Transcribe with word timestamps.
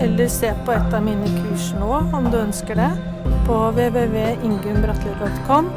eller 0.00 0.28
se 0.28 0.54
på 0.64 0.72
et 0.72 0.94
av 0.94 1.04
mine 1.04 1.26
kurs 1.40 1.74
nå 1.78 2.00
om 2.16 2.24
du 2.32 2.38
ønsker 2.38 2.74
det, 2.78 2.90
på 3.46 3.54
www.ingunnbratli.com, 3.76 5.70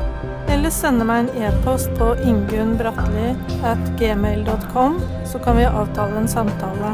eller 0.50 0.70
sende 0.74 1.06
meg 1.08 1.20
en 1.24 1.30
e-post 1.48 1.90
på 2.00 2.08
ingunnbratli.gmail.com, 2.26 4.94
så 5.32 5.38
kan 5.44 5.58
vi 5.60 5.66
avtale 5.70 6.16
en 6.20 6.32
samtale. 6.32 6.90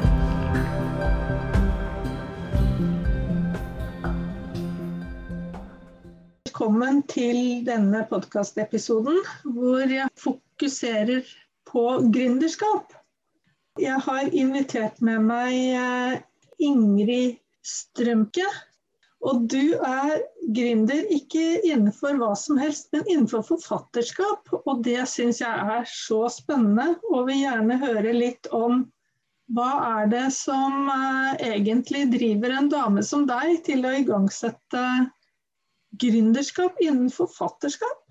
Velkommen 6.45 6.95
til 7.11 7.37
denne 7.67 7.99
podkastepisoden 8.09 9.17
hvor 9.55 9.85
jeg 9.91 10.07
fokuserer 10.19 11.21
på 11.67 12.01
gründerskap. 12.13 12.85
Jeg 13.81 13.99
har 14.05 14.23
invitert 14.31 15.01
med 15.03 15.19
meg 15.27 15.53
eh, 15.75 16.13
Ingrid 16.63 17.37
Strømke. 17.65 18.45
Og 19.25 19.45
du 19.49 19.73
er 19.81 20.19
gründer 20.53 21.07
ikke 21.13 21.61
innenfor 21.65 22.19
hva 22.19 22.33
som 22.37 22.59
helst, 22.61 22.91
men 22.93 23.07
innenfor 23.09 23.45
forfatterskap. 23.47 24.51
Og 24.65 24.83
det 24.85 25.01
syns 25.09 25.41
jeg 25.41 25.77
er 25.77 25.87
så 25.89 26.25
spennende, 26.29 26.99
og 27.09 27.29
vil 27.31 27.41
gjerne 27.41 27.79
høre 27.81 28.13
litt 28.13 28.51
om 28.53 28.83
hva 29.55 29.71
er 30.01 30.07
det 30.09 30.27
som 30.33 30.87
uh, 30.89 31.35
egentlig 31.37 32.07
driver 32.13 32.55
en 32.57 32.69
dame 32.71 33.03
som 33.05 33.27
deg 33.29 33.59
til 33.65 33.85
å 33.85 33.93
igangsette 33.93 34.81
gründerskap 36.01 36.81
innen 36.81 37.11
forfatterskap? 37.13 38.01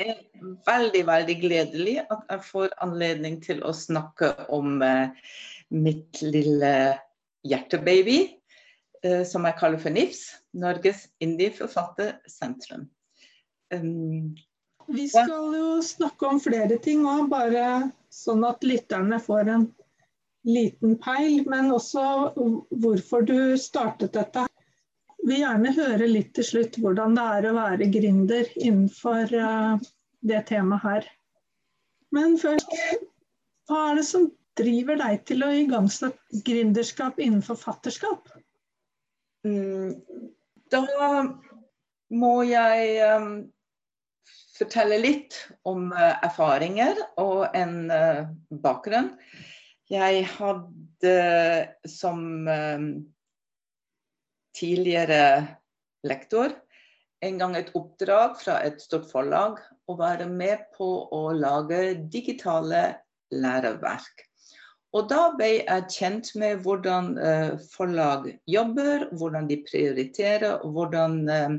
Det 0.00 0.08
er 0.10 0.20
veldig, 0.66 1.04
veldig 1.06 1.36
gledelig 1.42 1.96
at 2.02 2.24
jeg 2.32 2.44
får 2.48 2.74
anledning 2.82 3.38
til 3.44 3.62
å 3.62 3.74
snakke 3.76 4.32
om 4.50 4.80
uh, 4.82 5.14
mitt 5.70 6.20
lille 6.22 6.74
hjertebaby, 7.46 8.18
uh, 9.06 9.24
som 9.24 9.46
jeg 9.48 9.58
kaller 9.60 9.82
for 9.82 9.94
NIFS, 9.94 10.22
Norges 10.60 11.06
indie-forfattersentrum. 11.24 12.88
Um, 13.74 14.36
Vi 14.90 15.06
skal 15.08 15.54
jo 15.54 15.78
snakke 15.86 16.26
om 16.26 16.40
flere 16.42 16.80
ting 16.82 17.04
òg, 17.06 17.28
bare 17.30 17.90
sånn 18.10 18.42
at 18.48 18.64
lytterne 18.66 19.20
får 19.22 19.52
en 19.52 19.68
liten 20.48 20.96
peil. 20.98 21.44
Men 21.46 21.70
også 21.70 22.32
hvorfor 22.82 23.22
du 23.28 23.54
startet 23.60 24.16
dette. 24.18 24.48
Vi 25.20 25.34
vil 25.34 25.42
gjerne 25.44 25.76
høre 25.76 26.08
litt 26.08 26.32
til 26.34 26.46
slutt 26.48 26.78
hvordan 26.80 27.14
det 27.14 27.28
er 27.36 27.46
å 27.50 27.56
være 27.58 27.90
gründer 27.92 28.50
innenfor 28.56 29.34
uh, 29.36 29.78
det 30.26 30.42
temaet 30.48 30.84
her. 30.86 31.08
Men 32.10 32.34
først, 32.40 32.72
hva 33.70 33.90
er 33.90 34.00
det 34.00 34.06
som 34.08 34.26
driver 34.58 34.98
deg 35.00 35.22
til 35.28 35.44
å 35.46 35.52
igangsette 35.54 36.42
gründerskap 36.46 37.20
innen 37.22 37.44
forfatterskap? 37.44 38.28
Mm, 39.46 39.96
da 40.72 40.82
må 42.10 42.32
jeg 42.48 42.98
um, 43.06 43.30
fortelle 44.58 44.98
litt 45.00 45.38
om 45.68 45.90
uh, 45.94 46.18
erfaringer 46.26 46.98
og 47.22 47.46
en 47.56 47.76
uh, 47.92 48.26
bakgrunn. 48.64 49.14
Jeg 49.90 50.26
hadde 50.36 51.14
som 51.88 52.20
um, 52.46 52.90
tidligere 54.56 55.22
lektor 56.06 56.52
en 57.24 57.40
gang 57.40 57.56
et 57.58 57.72
oppdrag 57.76 58.38
fra 58.40 58.60
et 58.64 58.80
stort 58.80 59.08
forlag 59.10 59.58
å 59.90 59.96
være 59.98 60.28
med 60.30 60.68
på 60.76 60.88
å 61.12 61.22
lage 61.36 61.94
digitale 62.12 62.84
læreverk. 63.34 64.29
Og 64.96 65.06
da 65.10 65.28
ble 65.38 65.50
jeg 65.60 65.86
kjent 65.94 66.32
med 66.40 66.64
hvordan 66.64 67.12
uh, 67.14 67.54
forlag 67.76 68.26
jobber, 68.50 69.06
hvordan 69.14 69.46
de 69.50 69.60
prioriterer, 69.68 70.58
og 70.64 70.74
hvordan 70.74 71.20
uh, 71.30 71.54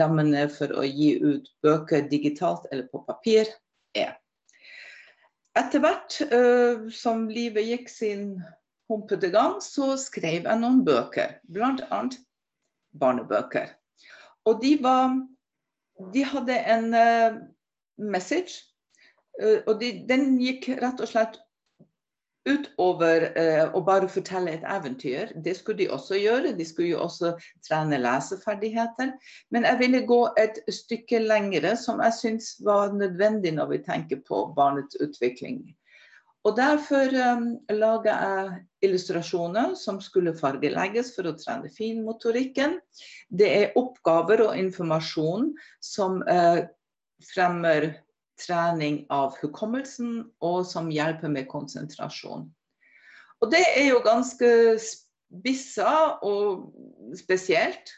rammene 0.00 0.48
for 0.50 0.74
å 0.74 0.82
gi 0.82 1.12
ut 1.22 1.46
bøker 1.62 2.08
digitalt 2.10 2.66
eller 2.72 2.88
på 2.90 3.04
papir 3.06 3.52
er. 3.94 4.16
Etter 5.56 5.84
hvert 5.84 6.18
uh, 6.26 6.90
som 6.90 7.28
livet 7.30 7.70
gikk 7.70 7.92
sin 7.92 8.26
humpete 8.90 9.30
gang, 9.30 9.60
så 9.62 9.94
skrev 10.00 10.42
jeg 10.42 10.62
noen 10.62 10.82
bøker, 10.86 11.38
bl.a. 11.46 12.02
barnebøker. 12.98 13.70
Og 14.46 14.62
de 14.62 14.76
var 14.82 15.16
De 16.12 16.20
hadde 16.28 16.52
en 16.52 16.90
message, 17.96 18.66
og 19.40 19.78
de, 19.80 19.88
den 20.04 20.34
gikk 20.36 20.66
rett 20.76 21.00
og 21.00 21.08
slett 21.08 21.38
utover 22.46 23.26
eh, 23.38 23.64
å 23.74 23.82
bare 23.84 24.08
fortelle 24.10 24.54
et 24.54 24.66
eventyr. 24.70 25.32
Det 25.42 25.56
skulle 25.58 25.82
de 25.82 25.88
også 25.94 26.18
gjøre. 26.20 26.54
De 26.56 26.66
skulle 26.66 26.92
jo 26.94 27.02
også 27.04 27.34
trene 27.66 27.98
leseferdigheter. 28.00 29.14
Men 29.54 29.66
jeg 29.68 29.80
ville 29.82 30.04
gå 30.08 30.20
et 30.40 30.60
stykke 30.72 31.24
lengre, 31.24 31.74
som 31.80 32.02
jeg 32.04 32.18
syns 32.20 32.52
var 32.66 32.94
nødvendig 32.94 33.56
når 33.56 33.74
vi 33.74 33.82
tenker 33.88 34.22
på 34.28 34.46
barnets 34.56 34.98
utvikling. 35.02 35.64
Og 36.46 36.54
Derfor 36.54 37.10
um, 37.10 37.46
laga 37.74 38.12
jeg 38.22 38.50
illustrasjoner 38.86 39.72
som 39.74 39.98
skulle 39.98 40.36
fargelegges 40.38 41.10
for 41.16 41.26
å 41.26 41.34
trene 41.34 41.72
finmotorikken. 41.74 42.78
Det 43.26 43.48
er 43.50 43.78
oppgaver 43.80 44.44
og 44.44 44.58
informasjon 44.60 45.50
som 45.82 46.20
uh, 46.30 46.62
fremmer 47.32 47.96
trening 48.40 49.04
av 49.12 49.36
hukommelsen, 49.40 50.26
og 50.44 50.64
som 50.68 50.90
hjelper 50.92 51.32
med 51.32 51.48
konsentrasjon. 51.50 52.46
Og 53.40 53.52
Det 53.52 53.62
er 53.76 53.90
jo 53.90 54.00
ganske 54.04 54.50
spissa 54.80 56.18
og 56.24 56.72
spesielt. 57.18 57.92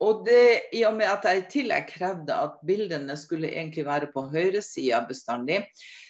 Og 0.00 0.22
det, 0.26 0.70
I 0.72 0.84
og 0.86 0.94
med 0.94 1.10
at 1.10 1.24
jeg 1.26 1.40
i 1.40 1.46
tillegg 1.50 1.88
krevde 1.90 2.34
at 2.34 2.60
bildene 2.66 3.16
skulle 3.18 3.50
egentlig 3.50 3.84
være 3.86 4.10
på 4.14 4.28
høyresida 4.30 5.00
bestandig, 5.08 5.64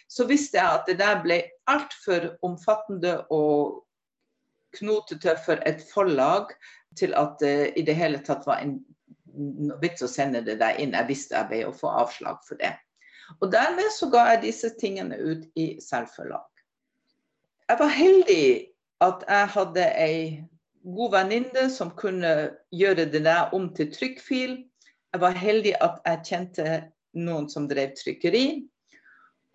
så 0.09 0.27
visste 0.29 0.59
jeg 0.59 0.77
at 0.77 0.85
det 0.89 0.99
der 1.01 1.23
ble 1.23 1.39
altfor 1.69 2.35
omfattende 2.45 3.15
og 3.33 3.81
knotete 4.77 5.33
for 5.45 5.61
et 5.65 5.81
forlag 5.89 6.53
til 6.97 7.15
at 7.17 7.41
det 7.41 7.73
i 7.77 7.85
det 7.85 7.95
hele 7.97 8.21
tatt 8.25 8.45
var 8.45 8.61
en 8.61 8.77
vits 9.81 10.05
å 10.05 10.09
sende 10.09 10.43
det 10.45 10.59
der 10.61 10.77
inn. 10.81 10.93
Jeg 10.93 11.09
visste 11.09 11.37
jeg 11.37 11.49
ble 11.49 11.63
å 11.69 11.73
få 11.75 11.89
avslag 12.03 12.41
for 12.45 12.61
det. 12.61 12.75
Og 13.39 13.51
dermed 13.53 13.91
så 13.93 14.09
ga 14.09 14.25
jeg 14.31 14.43
disse 14.47 14.71
tingene 14.81 15.17
ut 15.21 15.45
i 15.59 15.67
selvforlag. 15.83 16.47
Jeg 17.69 17.79
var 17.79 17.91
heldig 17.93 18.45
at 19.05 19.25
jeg 19.29 19.51
hadde 19.53 19.85
ei 20.01 20.23
god 20.95 21.13
venninne 21.13 21.67
som 21.69 21.91
kunne 21.95 22.33
gjøre 22.73 23.05
det 23.13 23.21
der 23.27 23.53
om 23.53 23.69
til 23.75 23.91
trykkfil. 23.93 24.55
Jeg 25.13 25.21
var 25.21 25.37
heldig 25.37 25.75
at 25.81 26.01
jeg 26.05 26.25
kjente 26.31 26.65
noen 27.17 27.49
som 27.51 27.67
drev 27.69 27.93
trykkeri. 27.97 28.45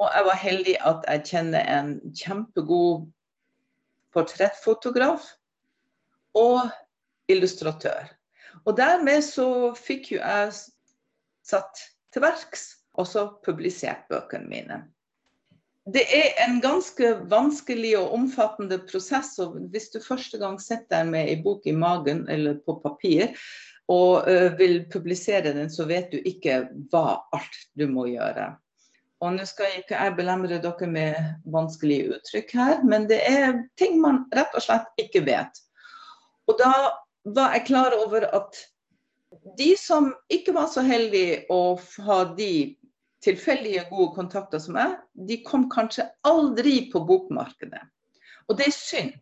Og 0.02 0.10
jeg 0.10 0.26
var 0.26 0.38
heldig 0.42 0.76
at 0.90 1.08
jeg 1.10 1.26
kjenner 1.30 1.66
en 1.78 1.90
kjempegod 2.18 3.08
portrettfotograf 4.14 5.26
og 6.38 6.70
illustratør. 7.30 8.06
Og 8.64 8.76
dermed 8.78 9.22
så 9.26 9.48
fikk 9.78 10.14
jo 10.14 10.20
jeg 10.22 10.54
satt 11.44 11.84
til 12.14 12.24
verks 12.24 12.83
og 12.94 13.08
så 13.08 13.26
publisert 13.44 14.06
bøkene 14.10 14.50
mine. 14.50 14.80
Det 15.84 16.04
er 16.16 16.38
en 16.46 16.60
ganske 16.64 17.10
vanskelig 17.28 17.92
og 17.98 18.14
omfattende 18.16 18.78
prosess. 18.88 19.34
og 19.38 19.58
Hvis 19.72 19.90
du 19.92 20.00
første 20.00 20.38
gang 20.40 20.56
sitter 20.62 21.04
med 21.04 21.28
ei 21.28 21.36
bok 21.44 21.66
i 21.66 21.76
magen 21.76 22.24
eller 22.32 22.56
på 22.64 22.78
papir 22.80 23.34
og 23.92 24.24
vil 24.56 24.86
publisere 24.88 25.52
den, 25.52 25.68
så 25.68 25.84
vet 25.84 26.08
du 26.12 26.22
ikke 26.24 26.62
hva 26.92 27.20
alt 27.36 27.58
du 27.76 27.84
må 27.90 28.06
gjøre. 28.08 28.54
Og 29.20 29.36
nå 29.36 29.44
skal 29.48 29.68
jeg 29.68 29.84
ikke 29.84 30.06
belemre 30.16 30.56
dere 30.60 30.88
med 30.88 31.16
vanskelige 31.52 32.16
uttrykk 32.16 32.54
her, 32.56 32.80
men 32.84 33.04
det 33.08 33.20
er 33.28 33.60
ting 33.80 34.00
man 34.00 34.24
rett 34.32 34.56
og 34.56 34.64
slett 34.64 34.88
ikke 35.00 35.24
vet. 35.28 35.60
Og 36.48 36.56
da 36.60 36.72
var 37.36 37.54
jeg 37.56 37.68
klar 37.68 37.96
over 37.96 38.24
at 38.36 38.56
de 39.58 39.72
som 39.80 40.10
ikke 40.32 40.54
var 40.56 40.68
så 40.72 40.84
heldige 40.84 41.44
å 41.52 41.76
ha 42.06 42.18
de 42.36 42.76
tilfeldige 43.24 43.86
gode 43.90 44.14
kontakter 44.16 44.60
som 44.62 44.76
meg, 44.76 44.96
de 45.28 45.40
kom 45.46 45.68
kanskje 45.72 46.06
aldri 46.28 46.90
på 46.92 47.02
bokmarkedet. 47.08 47.82
Og 48.48 48.58
det 48.58 48.68
er 48.68 48.76
synd. 48.76 49.14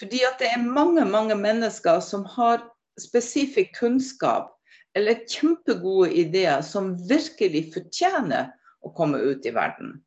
Fordi 0.00 0.22
at 0.26 0.40
det 0.40 0.48
er 0.50 0.64
mange, 0.64 1.04
mange 1.04 1.36
mennesker 1.38 2.00
som 2.02 2.24
har 2.34 2.64
spesifikk 3.00 3.74
kunnskap 3.78 4.50
eller 4.98 5.22
kjempegode 5.30 6.10
ideer 6.20 6.64
som 6.66 6.94
virkelig 7.08 7.68
fortjener 7.74 8.50
å 8.82 8.92
komme 8.96 9.20
ut 9.22 9.46
i 9.46 9.54
verden. 9.54 10.00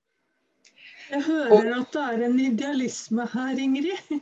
Jeg 1.10 1.22
hører 1.28 1.72
at 1.80 1.94
det 1.94 2.04
er 2.04 2.26
en 2.26 2.40
idealisme 2.42 3.28
her, 3.34 3.62
Ingrid. 3.62 4.20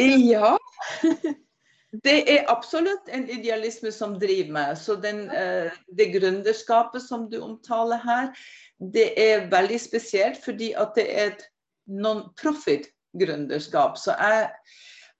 Ja. 0.00 0.56
Det 1.90 2.30
er 2.30 2.50
absolutt 2.50 3.08
en 3.10 3.28
idealisme 3.30 3.92
som 3.92 4.18
driver 4.20 4.52
meg. 4.54 4.78
Så 4.78 4.94
den, 5.02 5.30
eh, 5.30 5.72
det 5.90 6.12
gründerskapet 6.14 7.02
som 7.02 7.30
du 7.30 7.40
omtaler 7.42 7.98
her, 7.98 8.30
det 8.78 9.18
er 9.18 9.50
veldig 9.50 9.80
spesielt 9.80 10.44
fordi 10.44 10.72
at 10.72 10.94
det 10.94 11.10
er 11.10 11.26
et 11.32 11.50
non-profit-gründerskap. 11.90 13.98
Så 13.98 14.14
jeg 14.14 14.50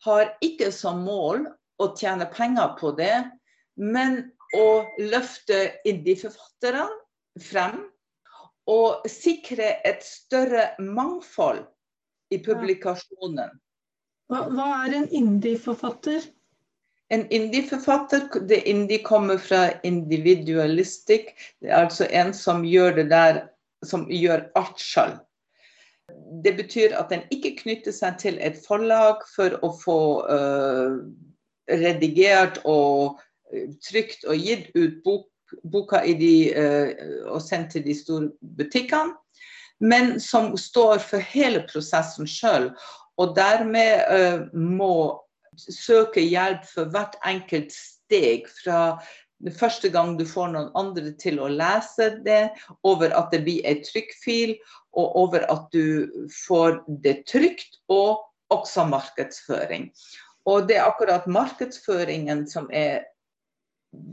har 0.07 0.37
ikke 0.41 0.73
som 0.73 1.03
mål 1.05 1.47
å 1.83 1.97
tjene 1.99 2.27
penger 2.31 2.77
på 2.79 2.95
det, 2.97 3.31
men 3.77 4.33
å 4.55 4.87
løfte 4.99 5.73
indie-forfatterne 5.85 6.89
frem. 7.43 7.91
Og 8.71 9.03
sikre 9.11 9.81
et 9.89 10.05
større 10.07 10.71
mangfold 10.79 11.67
i 12.31 12.39
publikasjonen. 12.39 13.51
Hva, 14.31 14.47
hva 14.55 14.87
er 14.87 14.95
en 15.01 15.09
indie-forfatter? 15.11 16.31
En 17.11 17.25
indie-forfatter, 17.35 18.29
det 18.47 18.63
indie 18.71 19.03
kommer 19.03 19.39
fra 19.39 19.65
individualistic. 19.83 21.33
Det 21.61 21.71
er 21.71 21.83
altså 21.85 22.07
en 22.07 22.31
som 22.35 22.63
gjør 22.65 23.01
det 23.01 23.09
der, 23.11 23.41
som 23.87 24.05
gjør 24.07 24.45
alt 24.59 24.79
sjøl. 24.79 25.17
Det 26.45 26.55
betyr 26.57 26.95
at 26.99 27.11
den 27.11 27.25
ikke 27.35 27.57
knytter 27.63 27.95
seg 27.95 28.19
til 28.23 28.39
et 28.39 28.61
forlag 28.63 29.25
for 29.35 29.57
å 29.67 29.73
få 29.75 29.99
uh, 30.27 31.01
redigert 31.71 32.61
og 32.65 33.19
trykt 33.83 34.27
og 34.27 34.39
gitt 34.39 34.71
ut 34.79 35.03
bok, 35.05 35.27
boka 35.71 36.05
de, 36.07 36.35
uh, 36.55 36.91
og 37.35 37.43
sendt 37.43 37.75
til 37.75 37.87
de 37.87 37.97
store 37.99 38.31
butikkene, 38.59 39.17
men 39.83 40.19
som 40.21 40.53
står 40.59 41.03
for 41.03 41.31
hele 41.33 41.65
prosessen 41.67 42.29
sjøl 42.29 42.71
og 43.21 43.35
dermed 43.39 44.07
uh, 44.11 44.47
må 44.55 44.95
søke 45.61 46.23
hjelp 46.25 46.65
for 46.69 46.91
hvert 46.93 47.17
enkelt 47.27 47.75
steg. 47.75 48.49
Fra 48.63 48.99
første 49.57 49.91
gang 49.93 50.17
du 50.19 50.25
får 50.29 50.53
noen 50.55 50.73
andre 50.79 51.13
til 51.21 51.41
å 51.41 51.49
lese 51.53 52.11
det, 52.27 52.51
over 52.87 53.15
at 53.17 53.31
det 53.35 53.43
blir 53.47 53.67
ei 53.69 53.81
trykkfil, 53.85 54.57
og 54.99 55.17
over 55.23 55.47
at 55.53 55.69
du 55.75 56.27
får 56.47 56.83
det 57.05 57.23
trygt, 57.31 57.81
og 57.89 58.27
også 58.51 58.89
markedsføring. 58.91 59.91
Og 60.51 60.67
det 60.69 60.81
er 60.81 60.89
akkurat 60.89 61.29
markedsføringen 61.31 62.47
som 62.51 62.67
er 62.75 63.05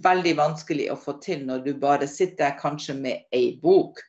veldig 0.03 0.33
vanskelig 0.37 0.89
å 0.91 0.97
få 0.99 1.17
til 1.23 1.45
når 1.47 1.63
du 1.65 1.71
bare 1.79 2.07
sitter 2.09 2.57
kanskje 2.59 2.97
med 2.97 3.25
ei 3.35 3.57
bok. 3.61 4.01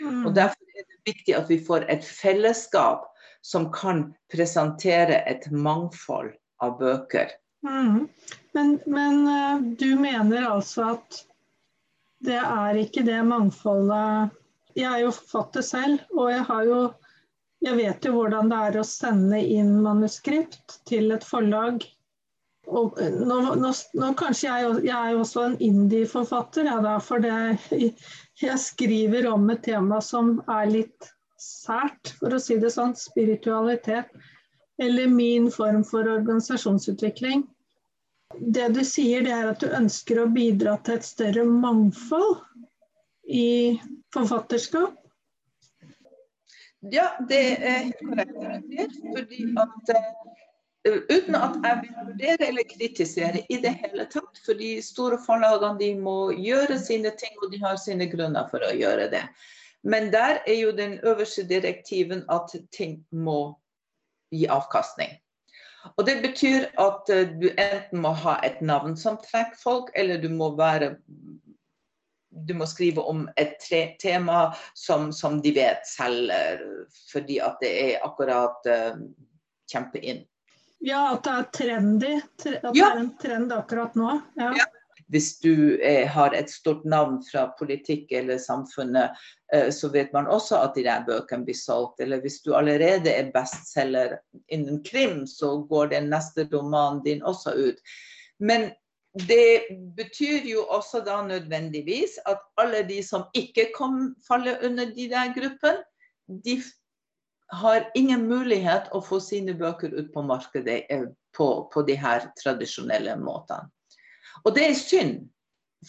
Mm. 0.00 0.26
Og 0.26 0.34
Derfor 0.34 0.78
er 0.78 0.86
det 0.86 1.00
viktig 1.10 1.36
at 1.38 1.50
vi 1.50 1.58
får 1.64 1.86
et 1.90 2.04
fellesskap 2.06 3.06
som 3.46 3.68
kan 3.74 4.08
presentere 4.32 5.22
et 5.30 5.46
mangfold 5.50 6.32
av 6.64 6.78
bøker. 6.80 7.32
Mm. 7.66 8.06
Men, 8.54 8.78
men, 8.86 9.24
eh, 9.28 9.60
du 9.80 9.90
mener 9.98 10.46
altså 10.48 10.92
at 10.94 11.24
det 12.24 12.38
er 12.38 12.78
ikke 12.78 13.04
det 13.06 13.18
mangfoldet 13.26 14.34
Jeg 14.78 14.86
er 14.90 15.02
jo 15.04 15.10
forfatter 15.14 15.62
selv, 15.62 16.02
og 16.14 16.30
jeg 16.30 16.42
har 16.46 16.64
jo 16.66 16.80
jeg 17.66 17.74
vet 17.74 18.04
jo 18.06 18.14
hvordan 18.14 18.50
det 18.52 18.58
er 18.68 18.76
å 18.78 18.86
sende 18.86 19.38
inn 19.42 19.80
manuskript 19.82 20.76
til 20.86 21.10
et 21.14 21.24
forlag. 21.26 21.82
Og 22.68 22.98
nå, 23.00 23.38
nå, 23.58 23.72
nå 23.98 24.10
kanskje 24.20 24.46
jeg, 24.46 24.74
jeg, 24.86 24.94
er 24.94 25.14
jo 25.14 25.22
også 25.24 25.44
en 25.46 25.56
indie-forfatter, 25.64 26.68
ja, 26.68 26.94
for 27.02 27.24
det, 27.24 27.34
jeg 28.44 28.62
skriver 28.62 29.26
om 29.32 29.48
et 29.50 29.64
tema 29.66 29.98
som 30.04 30.36
er 30.46 30.70
litt 30.70 31.10
sært, 31.40 32.14
for 32.20 32.34
å 32.34 32.42
si 32.42 32.58
det 32.62 32.70
sånn, 32.74 32.94
spiritualitet, 32.98 34.12
eller 34.82 35.06
min 35.06 35.50
form 35.50 35.84
for 35.84 36.08
organisasjonsutvikling. 36.08 37.46
Det 38.38 38.68
du 38.68 38.84
sier, 38.84 39.24
det 39.24 39.32
er 39.34 39.50
at 39.50 39.60
du 39.62 39.72
ønsker 39.72 40.20
å 40.22 40.30
bidra 40.30 40.76
til 40.84 40.98
et 40.98 41.06
større 41.06 41.44
mangfold 41.48 42.38
i 43.28 43.78
forfatterskap? 44.14 44.94
Ja, 46.92 47.10
det 47.28 47.40
er 47.56 47.78
helt 47.88 48.02
korrekt. 48.04 48.98
Fordi 49.16 49.46
at 49.58 49.92
uh, 49.96 51.00
uten 51.10 51.38
at 51.38 51.56
jeg 51.64 51.80
vil 51.82 51.94
vurdere 52.06 52.50
eller 52.52 52.68
kritisere 52.70 53.42
i 53.48 53.58
det 53.64 53.74
hele 53.82 54.06
tatt. 54.12 54.42
For 54.44 54.58
de 54.60 54.76
store 54.84 55.18
forlagene 55.24 55.80
de 55.80 55.92
må 55.98 56.18
gjøre 56.36 56.78
sine 56.78 57.10
ting, 57.18 57.34
og 57.42 57.50
de 57.52 57.62
har 57.64 57.80
sine 57.82 58.06
grunner 58.12 58.46
for 58.52 58.62
å 58.62 58.74
gjøre 58.76 59.08
det. 59.14 59.24
Men 59.82 60.12
der 60.14 60.42
er 60.46 60.60
jo 60.60 60.70
den 60.76 60.98
øverste 61.06 61.42
direktiven 61.48 62.22
at 62.30 62.54
ting 62.74 63.00
må 63.10 63.56
gi 64.30 64.46
avkastning. 64.50 65.16
Og 65.96 66.06
Det 66.06 66.18
betyr 66.22 66.68
at 66.80 67.10
eh, 67.10 67.28
du 67.40 67.48
enten 67.50 68.02
må 68.02 68.12
ha 68.24 68.38
et 68.44 68.60
navn 68.60 68.96
som 68.98 69.18
trekker 69.22 69.58
folk, 69.60 69.92
eller 69.94 70.20
du 70.22 70.28
må 70.32 70.52
være 70.58 70.96
du 72.30 72.52
må 72.54 72.66
skrive 72.68 73.02
om 73.08 73.24
et 73.40 73.56
tema 73.98 74.52
som, 74.76 75.08
som 75.12 75.40
de 75.42 75.50
vet 75.56 75.86
selger, 75.88 76.60
fordi 77.10 77.38
at 77.42 77.56
det 77.64 77.70
er 77.82 78.04
akkurat 78.06 78.68
uh, 78.68 79.00
kjempeinn. 79.72 80.20
Ja, 80.84 81.16
at 81.16 81.24
det 81.24 81.32
er 81.32 81.48
trendy. 81.56 82.12
At 82.20 82.44
det 82.76 82.84
er 82.84 83.00
en 83.00 83.10
trend 83.18 83.54
akkurat 83.56 83.96
nå. 83.98 84.12
Ja. 84.38 84.52
ja 84.60 84.68
hvis 85.08 85.38
du 85.40 85.80
eh, 85.80 86.06
har 86.08 86.34
et 86.36 86.50
stort 86.52 86.84
navn 86.84 87.20
fra 87.24 87.46
politikk 87.58 88.12
eller 88.12 88.38
samfunnet, 88.38 89.16
eh, 89.54 89.70
så 89.72 89.88
vet 89.92 90.12
man 90.12 90.28
også 90.28 90.60
at 90.60 90.76
de 90.76 90.84
der 90.84 91.06
bøkene 91.06 91.48
blir 91.48 91.56
solgt. 91.56 92.00
Eller 92.04 92.20
hvis 92.20 92.40
du 92.44 92.52
allerede 92.56 93.12
er 93.12 93.30
bestselger 93.34 94.18
innen 94.52 94.82
krim, 94.84 95.22
så 95.26 95.56
går 95.70 95.94
den 95.94 96.10
neste 96.12 96.44
romanen 96.52 97.00
din 97.06 97.24
også 97.24 97.56
ut. 97.56 97.80
Men 98.38 98.70
det 99.28 99.72
betyr 99.96 100.44
jo 100.46 100.66
også 100.68 101.00
da 101.06 101.22
nødvendigvis 101.26 102.18
at 102.28 102.44
alle 102.60 102.84
de 102.88 103.00
som 103.02 103.24
ikke 103.34 103.70
kom, 103.76 104.12
faller 104.28 104.60
under 104.64 104.92
de 104.92 105.08
der 105.08 105.32
gruppene, 105.34 105.80
de 106.44 106.60
har 107.48 107.88
ingen 107.96 108.26
mulighet 108.28 108.92
å 108.92 109.00
få 109.00 109.22
sine 109.24 109.54
bøker 109.56 109.94
ut 109.96 110.12
på 110.12 110.22
markedet 110.22 110.82
eh, 110.92 111.08
på, 111.32 111.48
på 111.72 111.82
de 111.88 111.96
her 111.96 112.28
tradisjonelle 112.36 113.16
måtene. 113.16 113.72
Og 114.44 114.54
det 114.56 114.70
er 114.70 114.78
synd. 114.78 115.18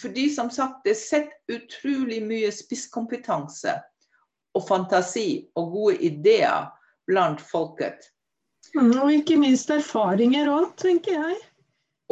Fordi 0.01 0.27
som 0.33 0.49
sagt, 0.53 0.85
det 0.85 0.97
sitter 0.97 1.55
utrolig 1.55 2.21
mye 2.21 2.51
spisskompetanse 2.53 3.73
og 4.57 4.65
fantasi 4.67 5.49
og 5.57 5.71
gode 5.73 5.97
ideer 6.05 6.69
blant 7.09 7.41
folket. 7.41 8.05
Og 8.77 9.09
ikke 9.13 9.39
minst 9.41 9.71
erfaringer 9.73 10.49
òg, 10.51 10.73
tenker 10.77 11.15
jeg. 11.15 11.37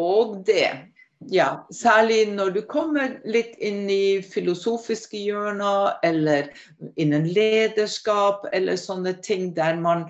Og 0.02 0.40
det. 0.48 0.94
Ja, 1.34 1.64
særlig 1.74 2.28
når 2.30 2.50
du 2.54 2.62
kommer 2.70 3.16
litt 3.26 3.56
inn 3.58 3.88
i 3.90 4.22
filosofiske 4.22 5.18
hjørner, 5.18 5.98
eller 6.06 6.52
innen 6.96 7.26
lederskap, 7.34 8.46
eller 8.54 8.78
sånne 8.78 9.16
ting 9.26 9.52
der 9.58 9.80
man 9.82 10.08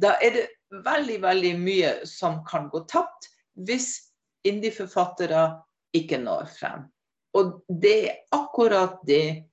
Da 0.00 0.14
er 0.24 0.32
det 0.32 0.46
veldig, 0.72 1.18
veldig 1.22 1.52
mye 1.60 1.90
som 2.08 2.40
kan 2.48 2.70
gå 2.72 2.80
tapt 2.88 3.28
hvis 3.66 4.09
indie-forfattere 4.46 5.44
ikke 5.96 6.18
når 6.22 6.48
frem. 6.54 6.86
Og 7.36 7.60
det 7.68 7.96
er 8.08 8.16
akkurat 8.34 8.98
det 9.06 9.44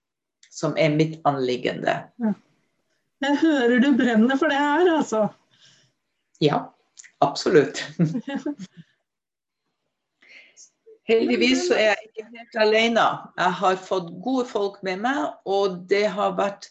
som 0.52 0.78
er 0.78 0.90
mitt 0.96 1.20
anliggende. 1.28 2.00
Jeg 3.22 3.38
hører 3.42 3.80
du 3.82 3.92
brenner 3.98 4.38
for 4.38 4.50
det 4.54 4.58
her, 4.62 4.92
altså. 4.98 5.28
Ja, 6.42 6.64
absolutt. 7.22 7.84
Heldigvis 11.08 11.68
så 11.70 11.76
er 11.78 11.94
jeg 11.94 12.10
ikke 12.10 12.26
helt 12.34 12.58
alene. 12.60 13.04
Jeg 13.38 13.54
har 13.62 13.78
fått 13.80 14.10
gode 14.24 14.46
folk 14.50 14.82
med 14.84 15.00
meg, 15.06 15.22
og 15.48 15.86
det 15.90 16.04
har 16.12 16.36
vært 16.36 16.68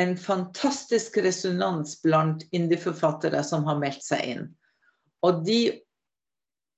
en 0.00 0.16
fantastisk 0.18 1.20
resonans 1.22 1.94
blant 2.02 2.42
indie-forfattere 2.56 3.42
som 3.46 3.64
har 3.68 3.78
meldt 3.78 4.02
seg 4.04 4.24
inn. 4.26 4.48
Og 5.26 5.44
de 5.46 5.60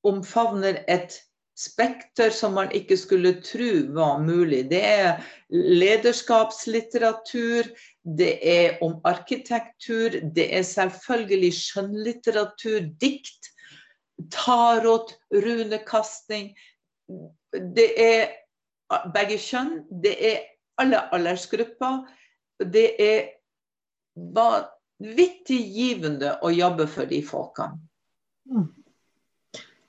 omfavner 0.06 0.82
et 0.90 1.18
spekter 1.58 2.30
som 2.32 2.54
man 2.56 2.70
ikke 2.74 2.96
skulle 2.96 3.34
tro 3.44 3.92
var 3.94 4.18
mulig. 4.22 4.70
Det 4.70 4.84
er 4.84 5.22
lederskapslitteratur, 5.52 7.62
det 8.02 8.38
er 8.40 8.78
om 8.82 9.00
arkitektur, 9.04 10.10
det 10.34 10.56
er 10.56 10.62
selvfølgelig 10.66 11.52
skjønnlitteratur, 11.58 12.80
dikt, 13.00 13.48
tarot, 14.32 15.14
runekasting. 15.32 16.56
Det 17.52 18.00
er 18.00 18.28
begge 19.14 19.38
kjønn, 19.40 19.84
det 20.02 20.16
er 20.32 20.38
alle 20.80 21.14
aldersgrupper. 21.14 21.98
Det 22.72 22.90
er 23.02 23.22
vanvittig 24.16 25.72
givende 25.74 26.38
å 26.42 26.50
jobbe 26.52 26.86
for 26.90 27.04
de 27.10 27.22
folkene. 27.26 27.78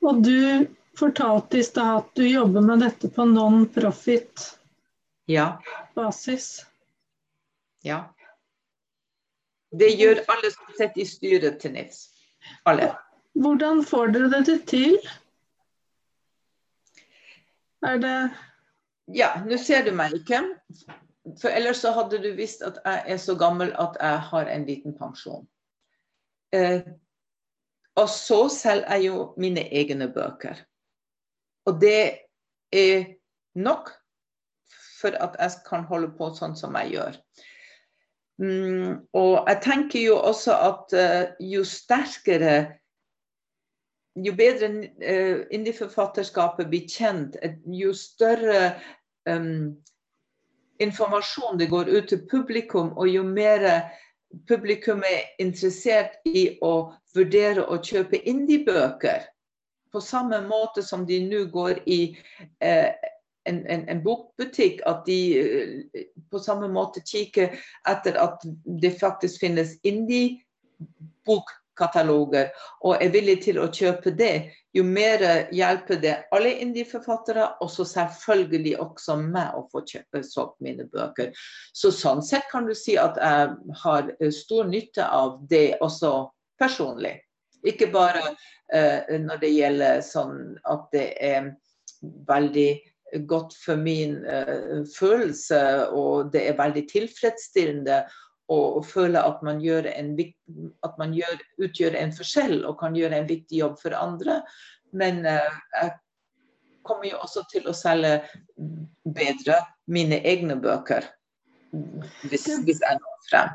Og 0.03 0.23
du 0.23 0.67
fortalte 0.99 1.57
i 1.57 1.63
stad 1.63 1.97
at 1.97 2.09
du 2.15 2.27
jobber 2.27 2.61
med 2.61 2.79
dette 2.83 3.09
på 3.09 3.25
non-profit-basis. 3.25 4.57
Ja. 5.25 5.59
ja. 7.81 8.13
Det 9.71 9.89
gjør 9.97 10.23
alle 10.27 10.51
som 10.53 10.65
sitter 10.77 11.01
i 11.01 11.05
styret 11.09 11.59
til 11.61 11.71
NIFS. 11.73 12.09
Alle. 12.69 12.91
Hvordan 13.33 13.85
får 13.87 14.07
dere 14.13 14.41
det 14.45 14.59
til? 14.69 14.97
Er 17.83 17.97
det 18.03 18.17
Ja, 19.11 19.33
nå 19.43 19.57
ser 19.59 19.83
du 19.83 19.91
meg 19.91 20.13
ikke. 20.15 20.39
For 21.39 21.49
ellers 21.51 21.81
så 21.83 21.91
hadde 21.95 22.21
du 22.23 22.29
visst 22.37 22.61
at 22.63 22.77
jeg 22.85 23.03
er 23.15 23.17
så 23.19 23.35
gammel 23.39 23.73
at 23.79 23.97
jeg 23.99 24.19
har 24.29 24.45
en 24.51 24.65
liten 24.67 24.93
pensjon. 24.95 25.47
Eh, 26.55 26.83
og 27.95 28.09
så 28.09 28.47
selger 28.49 28.95
jeg 28.95 29.05
jo 29.07 29.33
mine 29.37 29.63
egne 29.73 30.07
bøker. 30.13 30.57
Og 31.65 31.81
det 31.81 32.25
er 32.73 33.05
nok 33.55 33.91
for 35.01 35.15
at 35.23 35.35
jeg 35.39 35.51
kan 35.67 35.83
holde 35.87 36.09
på 36.17 36.31
sånn 36.33 36.55
som 36.57 36.75
jeg 36.79 36.95
gjør. 36.95 37.19
Mm, 38.41 39.03
og 39.13 39.33
jeg 39.47 39.59
tenker 39.61 39.99
jo 40.01 40.15
også 40.17 40.55
at 40.69 40.95
uh, 40.97 41.25
jo 41.39 41.61
sterkere 41.67 42.79
Jo 44.13 44.29
bedre 44.37 44.67
uh, 45.01 45.39
indieforfatterskapet 45.49 46.67
blir 46.69 46.83
kjent, 46.85 47.33
jo 47.65 47.95
større 47.97 48.75
um, 49.25 49.71
informasjon 50.77 51.57
det 51.57 51.71
går 51.71 51.89
ut 51.89 52.11
til 52.11 52.21
publikum, 52.29 52.91
og 52.93 53.09
jo 53.09 53.23
mer 53.25 53.65
publikum 54.47 55.03
er 55.07 55.27
interessert 55.43 56.19
i 56.25 56.57
å 56.61 56.93
vurdere 57.15 57.65
å 57.69 57.79
kjøpe 57.83 58.21
indiebøker, 58.29 59.27
på 59.93 60.01
samme 60.01 60.39
måte 60.47 60.81
som 60.81 61.05
de 61.05 61.19
nå 61.21 61.43
går 61.53 61.83
i 61.85 61.99
eh, 62.65 62.89
en, 63.45 63.59
en, 63.67 63.83
en, 63.89 64.01
bokbutikk, 64.03 64.81
at 64.89 65.03
de 65.05 65.19
eh, 65.37 66.07
på 66.31 66.41
samme 66.41 66.69
måte 66.71 67.03
kikker 67.05 67.53
etter 67.89 68.17
at 68.17 68.41
det 68.65 68.95
faktisk 68.99 69.43
finnes 69.43 69.75
indie-bokkataloger, 71.73 72.51
og 72.83 73.01
er 73.01 73.11
villig 73.11 73.43
til 73.43 73.59
å 73.59 73.71
kjøpe 73.71 74.11
det, 74.11 74.51
jo 74.73 74.83
mer 74.83 75.49
hjelper 75.51 76.01
det 76.01 76.15
alle 76.31 76.59
indie-forfattere, 76.61 77.57
og 77.61 77.69
så 77.69 77.85
selvfølgelig 77.85 78.79
også 78.79 79.17
meg 79.17 79.53
å 79.55 79.67
få 79.71 79.83
kjøpe 79.85 80.23
solgt 80.23 80.59
mine 80.61 80.85
bøker. 80.85 81.31
Så 81.73 81.91
sånn 81.91 82.21
sett 82.21 82.49
kan 82.51 82.65
du 82.65 82.73
si 82.73 82.97
at 82.97 83.17
jeg 83.17 83.49
har 83.83 84.13
eh, 84.19 84.31
stor 84.31 84.65
nytte 84.65 85.05
av 85.05 85.45
det 85.49 85.77
også 85.81 86.29
personlig. 86.59 87.21
Ikke 87.63 87.87
bare 87.91 88.21
uh, 88.73 89.19
når 89.19 89.37
det 89.39 89.53
gjelder 89.53 90.01
sånn 90.03 90.57
at 90.67 90.89
det 90.91 91.13
er 91.23 91.53
veldig 92.27 93.23
godt 93.29 93.55
for 93.55 93.79
min 93.79 94.17
uh, 94.25 94.83
følelse, 94.97 95.87
og 95.95 96.33
det 96.33 96.43
er 96.49 96.59
veldig 96.59 96.83
tilfredsstillende 96.91 98.01
å 98.51 98.81
føle 98.83 99.21
at 99.23 99.41
man, 99.45 99.61
en, 99.63 100.13
at 100.83 100.97
man 100.99 101.13
gjør, 101.15 101.41
utgjør 101.63 101.95
en 101.99 102.13
forskjell 102.15 102.63
og 102.67 102.79
kan 102.81 102.95
gjøre 102.97 103.21
en 103.21 103.29
viktig 103.29 103.61
jobb 103.61 103.77
for 103.81 103.95
andre. 103.95 104.41
Men 104.91 105.23
eh, 105.25 105.59
jeg 105.79 105.93
kommer 106.83 107.07
jo 107.07 107.21
også 107.23 107.45
til 107.51 107.67
å 107.69 107.75
selge 107.77 108.17
bedre 109.03 109.61
mine 109.87 110.19
egne 110.27 110.57
bøker 110.59 111.07
hvis, 111.73 112.45
hvis 112.65 112.81
jeg 112.83 112.99
når 112.99 113.21
frem. 113.29 113.53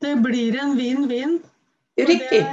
Det 0.00 0.14
blir 0.24 0.56
en 0.62 0.76
vinn-vinn. 0.78 1.38
Riktig. 1.98 2.44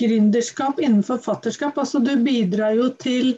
Gründerskap 0.00 0.78
innenfor 0.80 1.18
fatterskap. 1.22 1.76
Altså, 1.78 2.00
du 2.00 2.14
bidrar 2.24 2.78
jo 2.78 2.88
til 3.02 3.34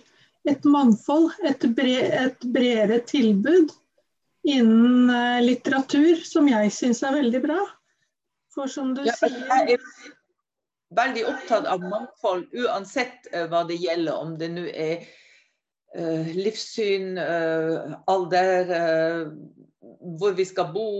et 0.48 0.64
mangfold, 0.68 1.32
et, 1.48 1.64
bre, 1.74 1.96
et 2.20 2.46
bredere 2.52 3.00
tilbud 3.08 3.72
innen 4.44 5.10
uh, 5.10 5.40
litteratur, 5.42 6.20
som 6.24 6.48
jeg 6.48 6.72
syns 6.72 7.02
er 7.02 7.16
veldig 7.18 7.40
bra. 7.44 7.58
For 8.54 8.70
som 8.70 8.92
du 8.94 9.02
ja, 9.06 9.14
sier 9.18 9.34
Jeg 9.48 9.76
er 9.78 9.84
veldig 10.94 11.26
opptatt 11.32 11.66
av 11.66 11.82
mangfold 11.82 12.46
uansett 12.54 13.28
uh, 13.34 13.46
hva 13.50 13.64
det 13.68 13.80
gjelder. 13.82 14.14
Om 14.14 14.34
det 14.40 14.50
nå 14.54 14.66
er 14.70 15.06
uh, 15.98 16.32
livssyn, 16.36 17.18
alder, 18.10 18.74
hvor 20.18 20.34
vi 20.36 20.46
skal 20.48 20.72
bo. 20.74 20.90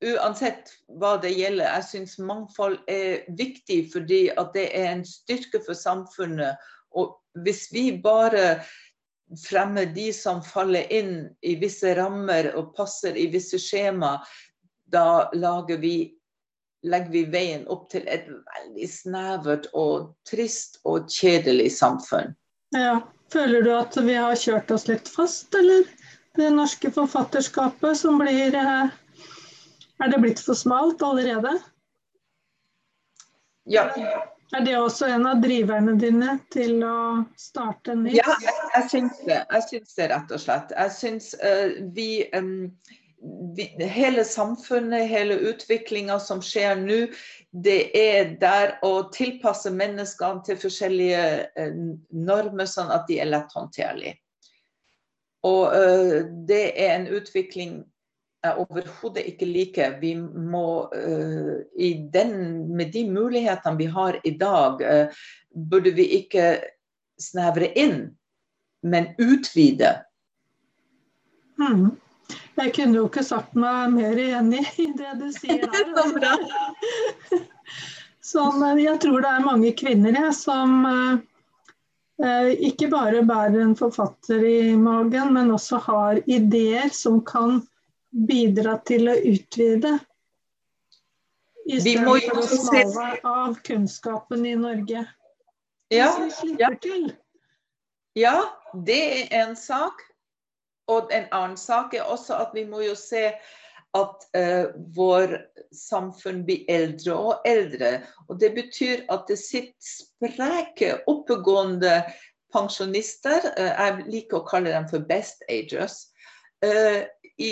Uansett 0.00 0.70
hva 1.00 1.16
det 1.20 1.34
gjelder. 1.36 1.74
Jeg 1.76 1.88
syns 1.90 2.18
mangfold 2.24 2.78
er 2.88 3.26
viktig 3.36 3.82
fordi 3.92 4.28
at 4.40 4.54
det 4.56 4.70
er 4.78 4.94
en 4.94 5.04
styrke 5.04 5.60
for 5.66 5.76
samfunnet. 5.76 6.56
Og 6.96 7.18
hvis 7.44 7.66
vi 7.74 7.90
bare 8.02 8.62
fremmer 9.38 9.86
de 9.86 10.12
som 10.12 10.42
faller 10.42 10.92
inn 10.92 11.28
i 11.42 11.54
visse 11.60 11.94
rammer 11.94 12.50
og 12.58 12.72
passer 12.76 13.16
i 13.16 13.28
visse 13.30 13.58
skjema, 13.62 14.16
da 14.90 15.30
vi, 15.78 16.10
legger 16.82 17.10
vi 17.12 17.24
veien 17.30 17.66
opp 17.70 17.88
til 17.92 18.08
et 18.08 18.26
veldig 18.26 18.88
snevert 18.90 19.70
og 19.72 20.14
trist 20.26 20.80
og 20.84 21.06
kjedelig 21.10 21.70
samfunn. 21.78 22.34
Ja. 22.74 23.00
Føler 23.30 23.62
du 23.62 23.70
at 23.76 23.94
vi 24.02 24.16
har 24.18 24.34
kjørt 24.34 24.72
oss 24.74 24.88
litt 24.88 25.06
fast, 25.08 25.54
eller? 25.54 25.84
Det 26.34 26.48
norske 26.50 26.90
forfatterskapet 26.94 27.98
som 27.98 28.18
blir 28.18 28.54
eh, 28.58 28.90
Er 30.02 30.10
det 30.10 30.18
blitt 30.22 30.42
for 30.42 30.58
smalt 30.58 31.02
allerede? 31.02 31.52
Ja. 33.70 33.86
Er 34.52 34.64
det 34.66 34.78
også 34.78 35.06
en 35.06 35.26
av 35.30 35.42
driverne 35.42 35.92
dine 36.00 36.34
til 36.50 36.80
å 36.82 37.22
starte 37.38 37.94
nytt? 37.94 38.16
Ja, 38.18 38.34
jeg, 38.42 38.54
jeg 38.74 38.88
syns 38.90 39.20
det. 39.26 39.36
Jeg 39.38 39.66
syns 39.68 39.92
det, 39.94 40.08
rett 40.10 40.32
og 40.34 40.42
slett. 40.42 40.72
Jeg 40.74 40.94
syns 40.96 41.28
uh, 41.38 41.76
vi, 41.94 42.08
um, 42.34 42.72
vi, 43.54 43.68
Hele 43.94 44.24
samfunnet, 44.26 45.06
hele 45.10 45.36
utviklinga 45.52 46.18
som 46.22 46.42
skjer 46.42 46.82
nå, 46.82 46.98
det 47.50 47.78
er 47.94 48.34
der 48.42 48.74
å 48.86 49.06
tilpasse 49.14 49.70
menneskene 49.70 50.42
til 50.48 50.58
forskjellige 50.64 51.22
uh, 51.54 51.78
normer, 52.10 52.66
sånn 52.66 52.90
at 52.90 53.06
de 53.10 53.20
er 53.22 53.30
lett 53.30 53.54
håndterlige. 53.54 54.18
Og 55.46 55.70
uh, 55.70 56.18
det 56.50 56.64
er 56.74 56.96
en 56.98 57.08
utvikling 57.20 57.84
jeg 58.40 58.56
overhodet 58.62 59.24
ikke 59.28 59.48
liker. 59.48 59.96
Vi 60.00 60.14
må 60.16 60.66
uh, 60.88 61.56
den, 62.14 62.34
Med 62.76 62.92
de 62.94 63.04
mulighetene 63.10 63.76
vi 63.78 63.88
har 63.92 64.20
i 64.24 64.34
dag, 64.40 64.80
uh, 64.80 65.24
burde 65.52 65.92
vi 65.96 66.06
ikke 66.22 66.52
snevre 67.20 67.68
inn, 67.76 68.14
men 68.82 69.12
utvide. 69.20 69.98
Mm. 71.60 71.90
Jeg 72.56 72.72
kunne 72.76 72.96
jo 72.96 73.08
ikke 73.08 73.24
sagt 73.24 73.56
meg 73.58 73.92
mer 73.92 74.18
enig 74.20 74.62
i 74.80 74.90
det 74.96 75.16
du 75.20 75.28
sier 75.34 75.66
der. 75.68 76.44
Sånn, 78.30 78.62
jeg 78.78 79.00
tror 79.02 79.24
det 79.24 79.32
er 79.32 79.44
mange 79.46 79.72
kvinner 79.76 80.14
jeg, 80.14 80.32
som 80.36 80.84
eh, 80.86 82.50
ikke 82.68 82.90
bare 82.92 83.24
bærer 83.26 83.62
en 83.64 83.76
forfatter 83.78 84.44
i 84.46 84.76
magen, 84.78 85.32
men 85.34 85.50
også 85.54 85.80
har 85.86 86.20
ideer 86.30 86.92
som 86.94 87.22
kan 87.26 87.62
bidra 88.10 88.78
til 88.86 89.10
å 89.10 89.16
utvide. 89.16 89.96
I 91.70 91.78
stedet 91.80 92.34
å 92.34 92.42
smale 92.42 93.20
av 93.26 93.56
kunnskapen 93.66 94.46
i 94.48 94.56
Norge. 94.58 95.04
Ja, 95.90 96.10
ja. 96.58 96.70
ja, 98.18 98.36
det 98.86 99.00
er 99.00 99.34
en 99.42 99.56
sak. 99.58 100.02
Og 100.90 101.10
en 101.14 101.28
annen 101.30 101.58
sak 101.58 101.94
er 101.94 102.06
også 102.10 102.38
at 102.42 102.54
vi 102.54 102.64
må 102.66 102.82
jo 102.82 102.96
se 102.98 103.28
at 103.98 104.26
uh, 104.38 104.70
vår 104.94 105.36
samfunn 105.74 106.44
blir 106.46 106.66
eldre 106.70 107.14
og 107.14 107.46
eldre. 107.46 107.92
Og 108.28 108.38
det 108.42 108.52
betyr 108.54 109.04
at 109.10 109.26
det 109.30 109.38
sitter 109.38 109.74
spreke, 109.86 110.92
oppegående 111.10 112.00
pensjonister, 112.54 113.50
uh, 113.58 113.72
jeg 113.74 114.06
liker 114.10 114.40
å 114.40 114.46
kalle 114.46 114.74
dem 114.74 114.86
for 114.90 115.06
best 115.10 115.42
agers, 115.50 116.04
uh, 116.66 117.02
i 117.38 117.50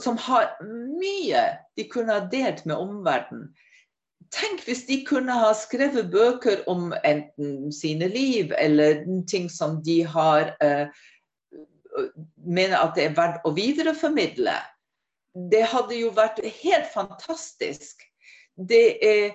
som 0.00 0.16
har 0.18 0.54
mye 0.64 1.44
de 1.76 1.86
kunne 1.90 2.16
ha 2.16 2.26
delt 2.32 2.64
med 2.66 2.76
omverdenen. 2.76 3.52
Tenk 4.34 4.64
hvis 4.66 4.86
de 4.88 5.02
kunne 5.06 5.34
ha 5.36 5.52
skrevet 5.54 6.10
bøker 6.10 6.64
om 6.70 6.94
enten 7.04 7.68
sine 7.72 8.08
liv 8.10 8.54
eller 8.58 9.04
ting 9.30 9.50
som 9.52 9.78
de 9.86 10.00
har 10.02 10.54
eh, 10.64 10.88
mener 12.36 12.80
at 12.80 12.96
det 12.96 13.04
er 13.08 13.16
verdt 13.18 13.44
å 13.46 13.52
videreformidle. 13.54 14.56
Det 15.50 15.62
hadde 15.70 15.98
jo 15.98 16.10
vært 16.14 16.40
helt 16.62 16.90
fantastisk. 16.94 18.02
Det 18.54 18.98
er 19.02 19.34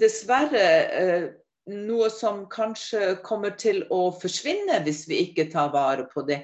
dessverre 0.00 0.66
uh, 0.90 1.24
noe 1.70 2.10
som 2.12 2.42
kanskje 2.50 3.14
kommer 3.26 3.54
til 3.60 3.82
å 3.94 4.10
forsvinne 4.20 4.80
hvis 4.84 5.04
vi 5.10 5.22
ikke 5.26 5.48
tar 5.52 5.72
vare 5.74 6.06
på 6.10 6.24
det. 6.28 6.42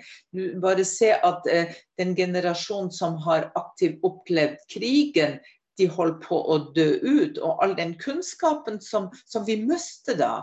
Bare 0.62 0.87
se 0.87 1.12
at 1.14 1.47
eh, 1.50 1.75
den 2.00 2.14
generasjonen 2.18 2.92
som 2.95 3.18
har 3.26 3.50
aktivt 3.59 4.04
opplevd 4.06 4.62
krigen, 4.73 5.38
de 5.76 5.88
holder 5.92 6.21
på 6.25 6.38
å 6.40 6.59
dø 6.76 6.88
ut. 7.02 7.38
Og 7.38 7.62
all 7.64 7.76
den 7.76 7.95
kunnskapen 8.00 8.80
som, 8.80 9.11
som 9.28 9.45
vi 9.47 9.59
mister 9.62 10.16
da. 10.18 10.35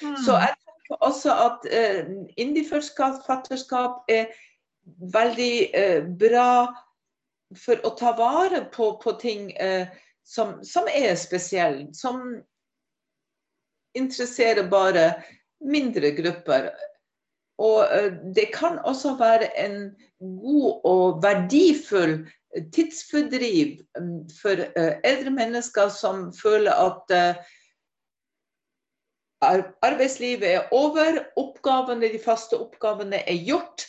Mm. 0.00 0.16
Så 0.24 0.38
jeg 0.40 0.56
tenker 0.64 1.04
også 1.04 1.36
at 1.46 1.68
uh, 1.72 2.00
indieforfatterskap 2.40 4.10
er 4.12 4.32
veldig 5.12 5.54
uh, 5.76 6.08
bra 6.20 6.50
for 7.56 7.80
å 7.86 7.92
ta 7.96 8.12
vare 8.18 8.64
på, 8.72 8.94
på 9.02 9.16
ting 9.20 9.48
uh, 9.60 9.86
som, 10.26 10.58
som, 10.64 10.88
er 10.92 11.16
spesielle. 11.20 11.88
Som 11.94 12.40
interesserer 13.96 14.68
bare 14.70 15.08
mindre 15.64 16.12
grupper. 16.16 16.70
Og 17.58 17.88
det 18.36 18.50
kan 18.54 18.78
også 18.84 19.14
være 19.16 19.48
en 19.58 19.76
god 20.20 20.80
og 20.84 21.22
verdifull 21.24 22.18
tidsfordriv 22.72 23.80
mm, 23.96 24.28
for 24.42 24.60
eldre 25.04 25.32
mennesker 25.32 25.88
som 25.92 26.28
føler 26.36 26.72
at 26.72 27.40
arbeidslivet 29.84 30.54
er 30.54 30.68
over, 30.72 31.20
oppgavene, 31.36 32.12
de 32.12 32.20
faste 32.22 32.56
oppgavene 32.56 33.20
er 33.28 33.40
gjort, 33.44 33.84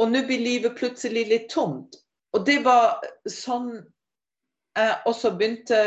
og 0.00 0.12
nå 0.12 0.24
blir 0.26 0.40
livet 0.40 0.76
plutselig 0.78 1.26
litt 1.28 1.50
tomt. 1.52 1.96
Og 2.32 2.46
det 2.48 2.62
var 2.64 3.02
sånn 3.28 3.74
jeg 4.78 4.94
også 5.04 5.34
begynte 5.36 5.80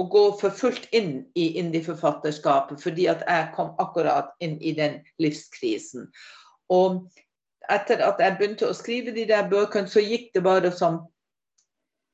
å 0.00 0.06
gå 0.08 0.24
for 0.40 0.54
fullt 0.56 0.86
inn 0.96 1.24
i 1.36 1.50
indie-forfatterskapet, 1.60 2.80
fordi 2.82 3.08
at 3.12 3.24
jeg 3.28 3.50
kom 3.56 3.74
akkurat 3.82 4.32
inn 4.44 4.56
i 4.64 4.72
den 4.76 5.00
livskrisen. 5.20 6.08
Og 6.72 7.02
etter 7.70 8.02
at 8.06 8.20
jeg 8.22 8.38
begynte 8.38 8.70
å 8.70 8.76
skrive 8.76 9.14
de 9.14 9.26
der 9.28 9.48
bøkene, 9.50 9.90
så 9.90 10.02
gikk 10.02 10.30
det 10.34 10.44
bare 10.46 10.72
sånn 10.74 11.00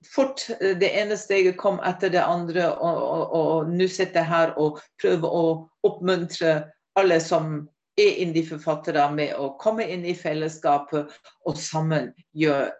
fort 0.06 0.44
eh, 0.60 0.74
det 0.78 0.90
ene 0.98 1.16
steget 1.18 1.58
kom 1.60 1.78
etter 1.86 2.12
det 2.12 2.24
andre, 2.24 2.68
og, 2.74 2.98
og, 3.02 3.36
og 3.38 3.72
nå 3.72 3.88
sitter 3.90 4.22
jeg 4.22 4.32
her 4.32 4.54
og 4.60 4.80
prøver 5.02 5.38
å 5.38 5.46
oppmuntre 5.86 6.58
alle 6.98 7.20
som 7.22 7.66
er 7.96 8.18
indie-forfattere 8.24 9.06
med 9.14 9.36
å 9.40 9.54
komme 9.60 9.86
inn 9.88 10.04
i 10.04 10.16
fellesskapet 10.16 11.12
og 11.48 11.60
sammen 11.60 12.10
gjøre 12.36 12.72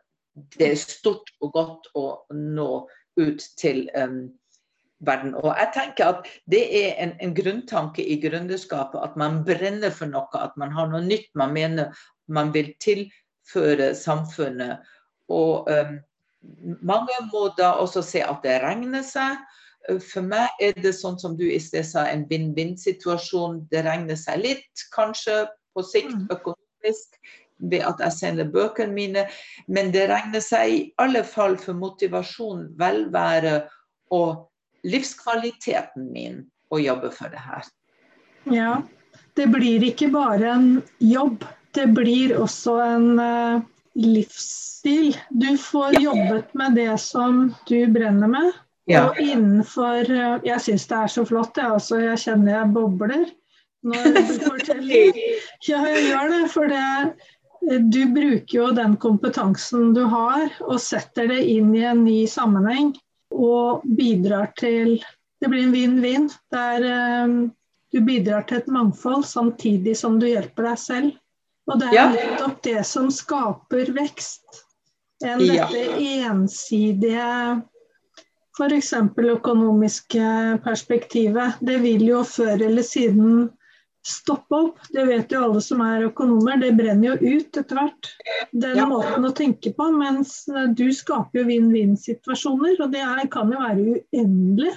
det 0.58 0.74
stort 0.80 1.30
og 1.40 1.54
godt 1.54 1.88
å 1.96 2.06
nå 2.36 2.84
ut 3.16 3.44
til 3.56 3.86
um, 3.96 4.26
verden. 5.04 5.34
Og 5.34 5.52
jeg 5.52 5.70
tenker 5.74 6.04
at 6.06 6.28
Det 6.50 6.62
er 6.86 6.94
en, 7.02 7.12
en 7.20 7.34
grunntanke 7.34 8.04
i 8.04 8.20
gründerskapet 8.22 9.00
at 9.02 9.16
man 9.16 9.42
brenner 9.44 9.90
for 9.90 10.08
noe, 10.10 10.28
at 10.40 10.56
man 10.56 10.72
har 10.72 10.88
noe 10.88 11.04
nytt 11.04 11.28
man 11.34 11.52
mener 11.52 11.96
man 12.28 12.52
vil 12.54 12.72
tilføre 12.82 13.94
samfunnet. 13.94 14.82
Og 15.28 15.68
um, 15.70 15.98
mange 16.82 17.14
må 17.32 17.48
da 17.58 17.76
også 17.78 18.02
se 18.02 18.22
at 18.24 18.42
det 18.42 18.60
regner 18.62 19.04
seg. 19.06 19.38
For 20.02 20.24
meg 20.26 20.50
er 20.62 20.74
det 20.82 20.96
sånn 20.98 21.18
som 21.18 21.36
du 21.38 21.44
i 21.46 21.60
sted 21.62 21.86
sa, 21.86 22.08
en 22.10 22.24
vinn-vinn-situasjon. 22.30 23.66
Det 23.70 23.84
regner 23.86 24.18
seg 24.18 24.42
litt, 24.42 24.86
kanskje 24.94 25.44
på 25.76 25.84
sikt 25.86 26.16
mm. 26.16 26.30
økonomisk 26.34 27.20
ved 27.70 27.86
at 27.86 28.02
jeg 28.02 28.12
sender 28.12 28.50
bøkene 28.52 28.92
mine, 28.92 29.22
men 29.72 29.92
det 29.94 30.08
regner 30.10 30.42
seg 30.44 30.72
i 30.72 30.80
alle 31.00 31.22
fall 31.24 31.56
for 31.60 31.78
motivasjon, 31.78 32.66
velvære 32.78 33.60
og 34.12 34.44
livskvaliteten 34.86 36.10
min 36.12 36.44
å 36.70 36.80
jobbe 36.82 37.12
for 37.14 37.32
det 37.32 37.42
her. 37.42 37.66
Ja, 38.50 38.72
det 39.38 39.48
blir 39.52 39.84
ikke 39.86 40.08
bare 40.14 40.52
en 40.54 40.68
jobb, 41.02 41.44
det 41.76 41.90
blir 41.96 42.36
også 42.40 42.78
en 42.84 43.08
uh 43.20 43.64
livsstil. 43.96 45.16
Du 45.30 45.58
får 45.58 46.00
jobbet 46.02 46.54
med 46.54 46.74
det 46.74 46.98
som 47.00 47.54
du 47.66 47.86
brenner 47.86 48.28
med. 48.28 48.52
Ja. 48.86 49.08
Og 49.08 49.18
innenfor 49.18 50.06
Jeg 50.46 50.60
syns 50.62 50.86
det 50.86 50.98
er 50.98 51.10
så 51.10 51.24
flott, 51.26 51.56
jeg. 51.58 51.72
Altså, 51.78 52.00
jeg 52.04 52.20
kjenner 52.22 52.60
jeg 52.60 52.74
bobler 52.76 53.24
når 53.86 54.12
du 54.12 54.20
forteller. 54.50 55.18
Ja, 55.66 55.80
jeg 55.88 56.04
gjør 56.10 56.30
det. 56.34 56.42
For 56.52 56.70
det, 56.70 57.80
du 57.90 58.02
bruker 58.14 58.58
jo 58.58 58.68
den 58.76 58.94
kompetansen 59.02 59.90
du 59.96 60.04
har, 60.12 60.46
og 60.68 60.78
setter 60.82 61.32
det 61.32 61.42
inn 61.50 61.74
i 61.74 61.86
en 61.88 62.04
ny 62.06 62.20
sammenheng. 62.30 62.94
Og 63.36 63.84
bidrar 63.98 64.52
til 64.58 64.98
Det 65.42 65.50
blir 65.52 65.66
en 65.66 65.74
vinn-vinn. 65.74 66.30
Der 66.54 66.84
um, 67.26 67.38
du 67.92 68.00
bidrar 68.00 68.46
til 68.48 68.62
et 68.62 68.70
mangfold 68.72 69.26
samtidig 69.28 69.96
som 70.00 70.16
du 70.20 70.24
hjelper 70.30 70.70
deg 70.70 70.78
selv. 70.80 71.18
Og 71.68 71.80
det 71.82 71.90
er 71.92 72.12
nettopp 72.14 72.62
det 72.64 72.82
som 72.88 73.10
skaper 73.12 73.90
vekst. 73.96 74.62
Enn 75.24 75.42
dette 75.44 75.82
ensidige 76.24 77.28
f.eks. 78.56 78.92
økonomiske 79.18 80.26
perspektivet. 80.64 81.60
Det 81.60 81.78
vil 81.82 82.06
jo 82.08 82.22
før 82.24 82.64
eller 82.68 82.84
siden 82.86 83.50
stoppe 84.06 84.54
opp. 84.54 84.80
Det 84.94 85.04
vet 85.08 85.32
jo 85.34 85.42
alle 85.48 85.60
som 85.64 85.82
er 85.84 86.06
økonomer. 86.06 86.60
Det 86.62 86.72
brenner 86.78 87.12
jo 87.14 87.36
ut 87.36 87.58
etter 87.58 87.80
hvert. 87.80 88.10
Den 88.52 88.78
ja. 88.78 88.86
måten 88.88 89.26
å 89.26 89.34
tenke 89.34 89.72
på. 89.74 89.88
Mens 89.98 90.38
du 90.78 90.86
skaper 90.94 91.42
jo 91.42 91.46
vinn-vinn-situasjoner. 91.50 92.78
Og 92.84 92.92
det 92.94 93.02
er, 93.02 93.22
kan 93.32 93.50
jo 93.52 93.62
være 93.62 93.86
uendelige 93.98 94.76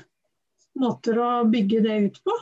måter 0.79 1.19
å 1.21 1.31
bygge 1.49 1.83
det 1.85 1.97
ut 2.07 2.21
på. 2.25 2.37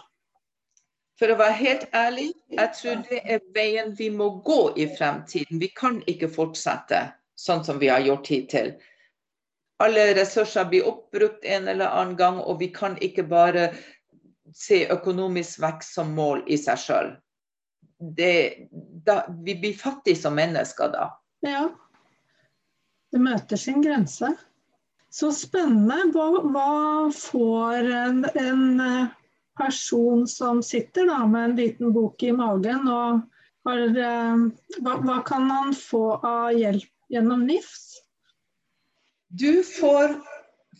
For 1.18 1.34
å 1.34 1.40
være 1.40 1.58
helt 1.58 1.88
ærlig, 1.98 2.28
jeg 2.54 2.74
tror 2.78 3.00
det 3.08 3.24
er 3.26 3.46
veien 3.56 3.96
vi 3.98 4.12
må 4.14 4.30
gå 4.46 4.60
i 4.78 4.86
fremtiden. 4.92 5.58
Vi 5.58 5.72
kan 5.74 5.98
ikke 6.06 6.30
fortsette 6.30 7.08
sånn 7.38 7.64
som 7.66 7.82
vi 7.82 7.90
har 7.90 8.06
gjort 8.06 8.30
hittil. 8.30 8.76
Alle 9.82 10.12
ressurser 10.18 10.70
blir 10.70 10.86
oppbrukt 10.90 11.46
en 11.46 11.68
eller 11.70 11.90
annen 11.90 12.16
gang, 12.18 12.38
og 12.42 12.62
vi 12.62 12.70
kan 12.74 12.98
ikke 13.02 13.26
bare 13.30 13.72
se 14.58 14.84
økonomisk 14.94 15.62
vekst 15.62 15.98
som 15.98 16.14
mål 16.18 16.44
i 16.50 16.58
seg 16.60 16.82
sjøl. 16.82 17.12
Vi 18.18 19.56
blir 19.62 19.78
fattige 19.78 20.18
som 20.20 20.38
mennesker 20.38 20.92
da. 20.94 21.10
Ja. 21.46 21.68
Det 23.14 23.22
møter 23.22 23.60
sin 23.60 23.82
grense. 23.86 24.34
Så 25.14 25.32
spennende. 25.34 26.10
Hva, 26.14 26.28
hva 26.44 26.72
får 27.14 27.92
en, 28.02 28.26
en 28.38 28.82
person 29.58 30.28
som 30.28 30.62
sitter 30.64 31.08
da, 31.10 31.22
med 31.28 31.52
en 31.52 31.56
liten 31.58 31.94
bok 31.94 32.24
i 32.24 32.34
magen, 32.36 32.90
og 32.92 33.22
har, 33.68 33.84
eh, 33.88 34.44
hva, 34.82 34.98
hva, 35.04 35.22
kan 35.26 35.50
han 35.52 35.74
få 35.76 36.20
av 36.20 36.52
hjelp 36.58 36.90
gjennom 37.14 37.46
NIFS? 37.48 37.86
Du 39.28 39.64
får 39.64 40.18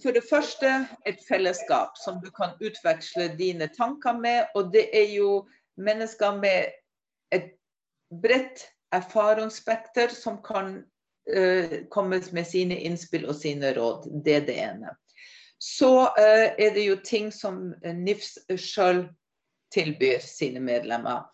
for 0.04 0.16
det 0.16 0.24
første 0.30 0.72
et 1.10 1.22
fellesskap 1.28 1.98
som 2.00 2.20
du 2.24 2.30
kan 2.32 2.56
utveksle 2.62 3.32
dine 3.40 3.70
tanker 3.74 4.20
med. 4.20 4.52
Og 4.56 4.74
det 4.74 4.90
er 4.94 5.10
jo 5.16 5.48
mennesker 5.78 6.38
med 6.42 6.74
et 7.34 7.54
bredt 8.22 8.68
erfaringsspekter 8.96 10.14
som 10.14 10.38
kan 10.46 10.78
uh, 11.36 11.76
komme 11.92 12.22
med 12.32 12.48
sine 12.48 12.78
innspill 12.88 13.28
og 13.28 13.36
sine 13.36 13.74
råd. 13.76 14.08
Det 14.24 14.36
er 14.42 14.48
det 14.48 14.62
ene 14.70 14.96
så 15.60 16.02
uh, 16.02 16.48
er 16.58 16.74
det 16.74 16.86
jo 16.86 16.98
ting 17.04 17.32
som 17.34 17.74
NIFS 17.82 18.38
sjøl 18.62 19.08
tilbyr 19.74 20.22
sine 20.24 20.62
medlemmer. 20.64 21.26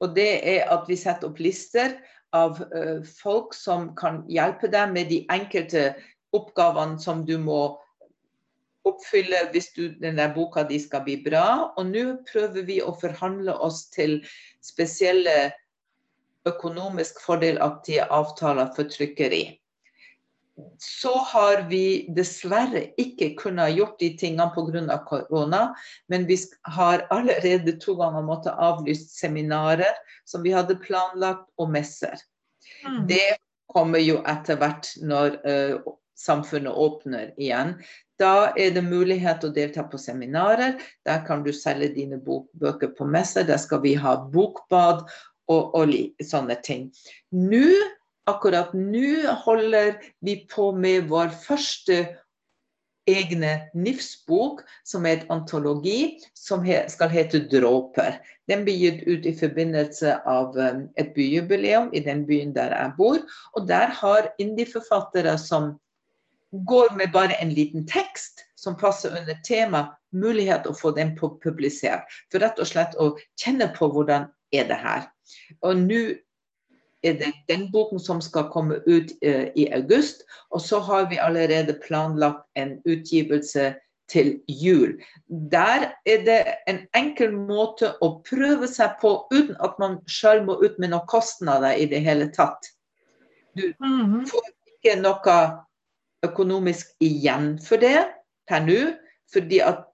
Og 0.00 0.14
det 0.16 0.40
er 0.48 0.70
at 0.72 0.88
vi 0.88 0.96
setter 0.98 1.28
opp 1.28 1.40
lister 1.40 1.98
av 2.36 2.60
uh, 2.72 3.04
folk 3.20 3.54
som 3.54 3.92
kan 3.98 4.24
hjelpe 4.32 4.70
deg 4.72 4.92
med 4.94 5.12
de 5.12 5.22
enkelte 5.32 5.90
oppgavene 6.36 6.98
som 7.00 7.24
du 7.28 7.36
må 7.40 7.76
oppfylle 8.88 9.44
hvis 9.52 9.70
du, 9.76 9.84
denne 10.00 10.28
boka 10.34 10.64
di 10.68 10.78
skal 10.82 11.04
bli 11.06 11.18
bra. 11.24 11.74
Og 11.76 11.92
nå 11.92 12.06
prøver 12.30 12.66
vi 12.68 12.80
å 12.82 12.94
forhandle 13.00 13.56
oss 13.66 13.86
til 13.94 14.18
spesielle 14.64 15.52
økonomisk 16.46 17.20
fordelaktige 17.24 18.06
avtaler 18.14 18.70
for 18.76 18.90
trykkeri 18.90 19.44
så 20.78 21.12
har 21.18 21.66
vi 21.68 22.06
dessverre 22.16 22.86
ikke 23.00 23.32
kunnet 23.40 23.74
gjort 23.76 23.98
de 24.00 24.10
tingene 24.18 24.48
pga. 24.54 24.98
korona. 25.08 25.74
Men 26.08 26.26
vi 26.26 26.38
har 26.62 27.06
allerede 27.10 27.76
to 27.80 27.94
ganger 27.94 28.22
måttet 28.22 28.56
avlyst 28.56 29.18
seminarer 29.18 29.92
som 30.24 30.42
vi 30.42 30.54
hadde 30.56 30.78
planlagt, 30.80 31.48
og 31.58 31.70
messer. 31.70 32.16
Mm. 32.86 33.06
Det 33.06 33.36
kommer 33.66 33.98
jo 33.98 34.22
etter 34.26 34.56
hvert 34.56 34.88
når 35.02 35.36
uh, 35.44 35.92
samfunnet 36.16 36.72
åpner 36.72 37.32
igjen. 37.36 37.76
Da 38.20 38.52
er 38.56 38.72
det 38.72 38.84
mulighet 38.86 39.44
å 39.44 39.52
delta 39.52 39.84
på 39.84 40.00
seminarer. 40.00 40.80
Der 41.04 41.22
kan 41.26 41.44
du 41.44 41.52
selge 41.52 41.92
dine 41.94 42.18
bøker 42.18 42.94
på 42.96 43.08
messer. 43.08 43.44
Der 43.48 43.60
skal 43.60 43.82
vi 43.84 43.94
ha 44.00 44.16
bokbad 44.32 45.04
og, 45.52 45.76
og 45.76 45.94
sånne 46.24 46.56
ting. 46.64 46.88
Nå 47.30 47.68
akkurat 48.26 48.72
nå 48.74 49.34
holder 49.44 50.00
vi 50.24 50.40
på 50.50 50.72
med 50.74 51.10
vår 51.10 51.30
første 51.44 52.00
egne 53.06 53.52
NIFS-bok, 53.78 54.64
som 54.82 55.06
er 55.06 55.20
et 55.20 55.28
antologi 55.30 56.16
som 56.34 56.64
skal 56.90 57.12
hete 57.12 57.44
'Dråper'. 57.46 58.18
Den 58.50 58.64
blir 58.66 58.78
gitt 58.78 59.06
ut 59.06 59.26
i 59.26 59.34
forbindelse 59.34 60.16
av 60.26 60.56
um, 60.58 60.88
et 60.98 61.14
byjubileum 61.14 61.90
i 61.94 62.02
den 62.02 62.26
byen 62.26 62.54
der 62.54 62.74
jeg 62.74 62.92
bor. 62.98 63.18
Og 63.54 63.68
der 63.68 63.86
har 63.86 64.32
indie-forfattere 64.38 65.38
som 65.38 65.76
går 66.64 66.96
med 66.96 67.12
bare 67.12 67.34
en 67.42 67.50
liten 67.54 67.86
tekst, 67.86 68.44
som 68.56 68.76
passer 68.76 69.12
under 69.18 69.36
tema, 69.46 69.86
mulighet 70.12 70.66
å 70.66 70.74
få 70.74 70.90
den 70.96 71.14
publisert. 71.18 72.06
For 72.32 72.42
rett 72.42 72.58
og 72.62 72.68
slett 72.70 72.96
å 72.98 73.12
kjenne 73.40 73.68
på 73.76 73.90
hvordan 73.92 74.28
er 74.54 74.68
det 74.70 74.78
her. 74.80 75.08
Og 75.62 75.76
nå 75.84 76.02
er 77.06 77.18
det 77.20 77.32
den 77.50 77.68
boken 77.72 78.00
som 78.02 78.20
skal 78.24 78.48
komme 78.50 78.80
ut 78.86 79.12
uh, 79.26 79.46
i 79.54 79.68
august. 79.74 80.24
Og 80.50 80.62
så 80.64 80.80
har 80.82 81.10
vi 81.10 81.20
allerede 81.22 81.78
planlagt 81.84 82.46
en 82.58 82.78
utgivelse 82.84 83.74
til 84.10 84.36
jul. 84.48 84.96
Der 85.52 85.92
er 86.06 86.24
det 86.24 86.40
en 86.70 86.84
enkel 86.94 87.32
måte 87.34 87.92
å 88.02 88.16
prøve 88.26 88.68
seg 88.70 88.98
på 89.02 89.18
uten 89.34 89.56
at 89.62 89.78
man 89.82 89.98
sjøl 90.10 90.44
må 90.46 90.58
ut 90.62 90.78
med 90.78 90.94
noen 90.94 91.08
kostnader 91.10 91.74
i 91.74 91.88
det 91.90 92.02
hele 92.06 92.30
tatt. 92.34 92.70
Du 93.56 93.72
mhm. 93.82 94.22
får 94.30 94.50
ikke 94.76 94.98
noe 95.00 95.36
økonomisk 96.24 96.94
igjen 97.04 97.56
for 97.62 97.82
det 97.82 98.06
per 98.48 98.64
nå, 98.64 98.80
fordi 99.32 99.60
at 99.60 99.84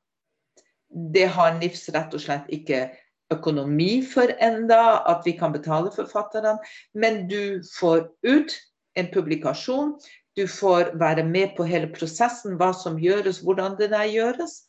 det 1.14 1.26
har 1.34 1.56
NIFS 1.56 1.88
rett 1.94 2.14
og 2.14 2.20
slett 2.20 2.50
ikke 2.52 2.90
økonomi 3.32 4.02
for 4.04 4.28
enda, 4.44 5.00
at 5.08 5.24
vi 5.24 5.32
kan 5.38 5.54
betale 5.54 5.90
forfatterne. 5.94 6.58
Men 6.92 7.24
du 7.30 7.62
får 7.78 8.10
ut 8.28 8.52
en 9.00 9.08
publikasjon 9.08 9.94
du 10.36 10.48
får 10.48 10.98
være 10.98 11.24
med 11.24 11.56
på 11.56 11.64
hele 11.68 11.90
prosessen, 11.92 12.56
hva 12.56 12.72
som 12.72 12.96
gjøres, 13.00 13.42
hvordan 13.44 13.76
det 13.78 13.90
der 13.92 14.08
gjøres. 14.08 14.62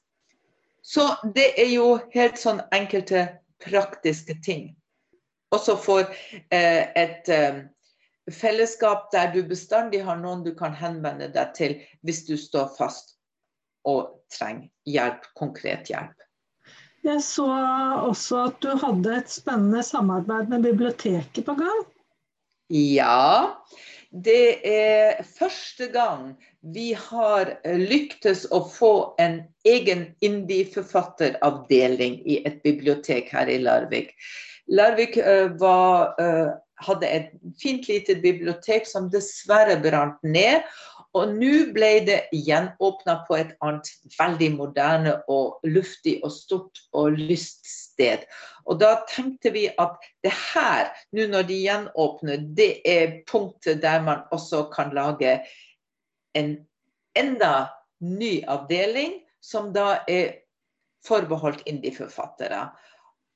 Så 0.84 1.08
det 1.36 1.54
er 1.58 1.70
jo 1.72 2.00
helt 2.12 2.40
sånn 2.40 2.60
enkelte 2.76 3.28
praktiske 3.64 4.36
ting. 4.44 4.74
Også 5.56 5.78
for 5.80 6.10
eh, 6.52 6.90
et 7.00 7.30
eh, 7.32 7.64
fellesskap 8.32 9.10
der 9.12 9.32
du 9.34 9.42
bestandig 9.48 10.04
har 10.06 10.20
noen 10.22 10.44
du 10.46 10.54
kan 10.56 10.76
henvende 10.78 11.28
deg 11.34 11.56
til 11.58 11.80
hvis 12.08 12.24
du 12.28 12.36
står 12.40 12.70
fast 12.78 13.18
og 13.88 14.14
trenger 14.32 14.70
hjelp, 14.88 15.26
konkret 15.36 15.90
hjelp. 15.92 16.16
Jeg 17.04 17.20
så 17.20 17.50
også 18.08 18.46
at 18.48 18.62
du 18.64 18.70
hadde 18.80 19.18
et 19.18 19.32
spennende 19.32 19.84
samarbeid 19.84 20.48
med 20.54 20.64
biblioteket 20.64 21.44
på 21.44 21.56
gang. 21.60 21.82
Ja, 22.72 23.60
det 24.14 24.62
er 24.64 25.20
første 25.28 25.90
gang 25.92 26.38
vi 26.62 26.94
har 26.96 27.52
lyktes 27.66 28.46
å 28.56 28.62
få 28.72 28.94
en 29.20 29.42
egen 29.68 30.06
indie-forfatteravdeling 30.24 32.22
i 32.24 32.40
et 32.48 32.62
bibliotek 32.64 33.34
her 33.36 33.52
i 33.52 33.60
Larvik. 33.60 34.14
Larvik 34.72 35.18
uh, 35.20 35.52
var, 35.60 36.14
uh, 36.22 36.56
hadde 36.82 37.08
et 37.08 37.30
fint 37.62 37.86
lite 37.88 38.16
bibliotek 38.24 38.88
som 38.90 39.10
dessverre 39.14 39.78
brant 39.84 40.18
ned. 40.26 40.66
Og 41.14 41.36
nå 41.38 41.52
ble 41.76 41.92
det 42.08 42.18
gjenåpna 42.34 43.20
på 43.28 43.38
et 43.38 43.52
annet 43.62 43.90
veldig 44.18 44.50
moderne 44.56 45.14
og 45.30 45.62
luftig 45.68 46.16
og 46.26 46.34
stort 46.34 46.82
og 46.98 47.20
lyst 47.20 47.68
sted. 47.70 48.24
Og 48.66 48.80
da 48.82 48.96
tenkte 49.10 49.52
vi 49.54 49.68
at 49.70 50.02
det 50.26 50.34
her, 50.34 50.90
nå 51.14 51.28
når 51.30 51.46
de 51.52 51.60
gjenåpner, 51.68 52.48
det 52.58 52.72
er 52.90 53.20
punktet 53.30 53.84
der 53.84 54.02
man 54.02 54.26
også 54.34 54.66
kan 54.74 54.90
lage 54.96 55.38
en 56.34 56.56
enda 57.14 57.70
ny 58.02 58.40
avdeling, 58.50 59.20
som 59.44 59.70
da 59.76 60.00
er 60.10 60.40
forbeholdt 61.06 61.62
indie-forfattere. 61.70 62.72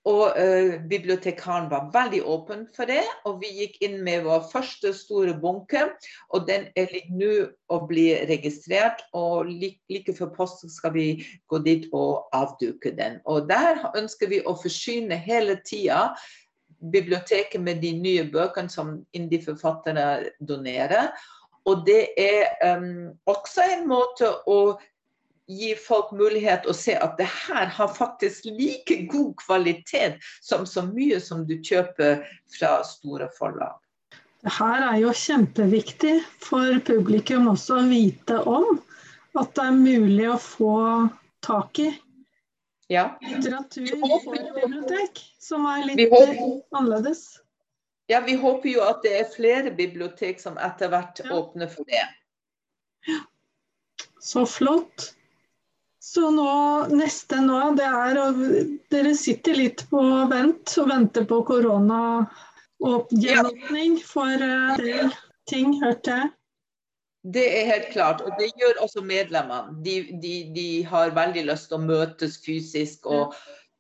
Og 0.08 0.38
uh, 0.40 0.78
bibliotekaren 0.88 1.68
var 1.72 1.90
veldig 1.92 2.22
åpen 2.32 2.64
for 2.76 2.88
det, 2.88 3.04
og 3.28 3.42
vi 3.42 3.50
gikk 3.58 3.78
inn 3.84 3.98
med 4.06 4.24
vår 4.28 4.46
første 4.54 4.94
store 4.96 5.34
bunke. 5.42 5.84
Og 6.32 6.48
den 6.48 6.70
er 6.80 6.94
nå 7.12 7.32
å 7.74 7.82
bli 7.90 8.08
registrert, 8.30 9.04
og 9.18 9.52
like, 9.52 9.82
like 9.92 10.16
før 10.16 10.32
post 10.38 10.64
skal 10.72 10.96
vi 10.96 11.08
gå 11.52 11.60
dit 11.66 11.90
og 11.92 12.30
avduke 12.38 12.94
den. 12.96 13.20
Og 13.28 13.50
der 13.52 13.84
ønsker 14.00 14.32
vi 14.32 14.44
å 14.48 14.56
forsyne 14.56 15.20
hele 15.28 15.60
tida 15.68 16.14
biblioteket 16.94 17.62
med 17.62 17.82
de 17.82 17.92
nye 17.98 18.28
bøkene 18.32 18.72
som 18.72 19.00
indie-forfatterne 19.18 20.30
donerer. 20.40 21.12
Og 21.68 21.84
det 21.88 22.14
er 22.22 22.78
um, 22.78 23.10
også 23.28 23.66
en 23.74 23.88
måte 23.90 24.30
å 24.48 24.78
gi 25.48 25.74
folk 25.80 26.12
mulighet 26.12 26.68
å 26.68 26.76
se 26.76 26.96
at 27.00 27.16
det 27.20 27.28
her 27.32 27.70
har 27.72 27.92
faktisk 27.96 28.46
like 28.52 29.00
god 29.12 29.36
kvalitet 29.40 30.18
som 30.44 30.66
så 30.68 30.84
mye 30.90 31.20
som 31.24 31.46
du 31.48 31.56
kjøper 31.64 32.24
fra 32.58 32.82
store 32.88 33.30
forlag. 33.38 33.78
Det 34.44 34.54
her 34.54 34.84
er 34.92 35.00
jo 35.02 35.14
kjempeviktig 35.16 36.18
for 36.44 36.78
publikum 36.88 37.48
også 37.52 37.80
å 37.80 37.88
vite 37.90 38.42
om 38.44 38.78
at 39.38 39.56
det 39.56 39.64
er 39.70 39.80
mulig 39.80 40.28
å 40.32 40.38
få 40.42 40.76
tak 41.46 41.80
i 41.84 41.90
ja. 42.92 43.10
litteratur 43.22 43.90
for 44.00 44.38
bibliotek, 44.56 45.20
som 45.40 45.66
er 45.70 45.84
litt 45.90 46.14
annerledes. 46.72 47.26
Ja, 48.08 48.22
vi 48.24 48.38
håper 48.40 48.72
jo 48.72 48.84
at 48.88 49.04
det 49.04 49.18
er 49.20 49.34
flere 49.34 49.72
bibliotek 49.76 50.40
som 50.40 50.56
etter 50.64 50.92
hvert 50.94 51.20
ja. 51.24 51.28
åpner 51.36 51.68
for 51.72 51.88
det. 51.90 52.06
Ja. 53.08 53.20
Så 54.24 54.46
flott. 54.48 55.14
Så 56.08 56.30
nå, 56.32 56.52
neste 56.96 57.42
nå, 57.44 57.60
det 57.76 57.88
er 57.88 58.20
å 58.22 58.28
Dere 58.94 59.12
sitter 59.18 59.58
litt 59.60 59.84
på 59.92 60.02
vent 60.32 60.76
og 60.80 60.92
venter 60.92 61.26
på 61.28 61.42
korona 61.48 62.02
og 62.88 63.12
gjenåpning 63.12 63.98
for 64.06 64.32
en 64.46 64.78
del 64.80 65.12
ting, 65.50 65.74
hørte 65.82 66.14
jeg. 66.14 66.32
Det 67.28 67.44
er 67.58 67.72
helt 67.74 67.90
klart, 67.92 68.22
og 68.24 68.38
det 68.40 68.54
gjør 68.56 68.80
også 68.86 69.04
medlemmene. 69.04 69.76
De, 69.84 69.98
de, 70.24 70.36
de 70.56 70.68
har 70.88 71.12
veldig 71.18 71.44
lyst 71.50 71.68
til 71.72 71.80
å 71.80 71.88
møtes 71.90 72.38
fysisk. 72.46 73.10
og 73.10 73.36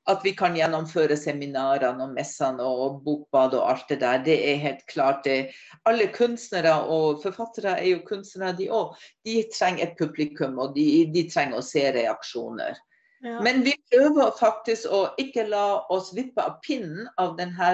at 0.07 0.23
vi 0.23 0.31
kan 0.37 0.55
gjennomføre 0.55 1.17
seminarene 1.19 2.05
og 2.05 2.13
messene 2.15 2.63
og 2.63 3.01
bokbad 3.05 3.57
og 3.57 3.69
alt 3.71 3.89
det 3.91 3.99
der. 4.03 4.21
Det 4.23 4.37
er 4.51 4.61
helt 4.63 4.85
klart 4.87 5.25
det. 5.27 5.51
Alle 5.89 6.07
kunstnere 6.15 6.73
og 6.87 7.21
forfattere 7.23 7.75
er 7.81 7.89
jo 7.91 8.03
kunstnere, 8.07 8.55
de 8.57 8.69
òg. 8.71 8.95
De 9.27 9.41
trenger 9.53 9.87
et 9.87 9.97
publikum, 9.99 10.59
og 10.63 10.75
de, 10.77 10.87
de 11.13 11.27
trenger 11.31 11.59
å 11.59 11.65
se 11.65 11.83
reaksjoner. 11.95 12.79
Ja. 13.25 13.39
Men 13.41 13.63
vi 13.65 13.73
prøver 13.91 14.35
faktisk 14.39 14.91
å 14.93 15.07
ikke 15.19 15.47
la 15.49 15.81
oss 15.93 16.11
vippe 16.15 16.43
av 16.43 16.59
pinnen 16.63 17.07
av 17.17 17.33
denne 17.39 17.71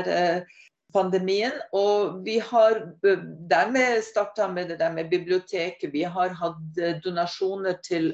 pandemien. 0.93 1.55
Og 1.75 2.21
vi 2.25 2.37
har 2.39 2.79
eh, 3.07 3.25
dermed 3.49 4.03
starta 4.05 4.47
med 4.51 4.71
det 4.71 4.79
der 4.79 4.93
med 4.93 5.09
biblioteket. 5.11 5.93
Vi 5.93 6.03
har 6.03 6.35
hatt 6.39 6.79
eh, 6.81 6.99
donasjoner 7.03 7.79
til 7.85 8.13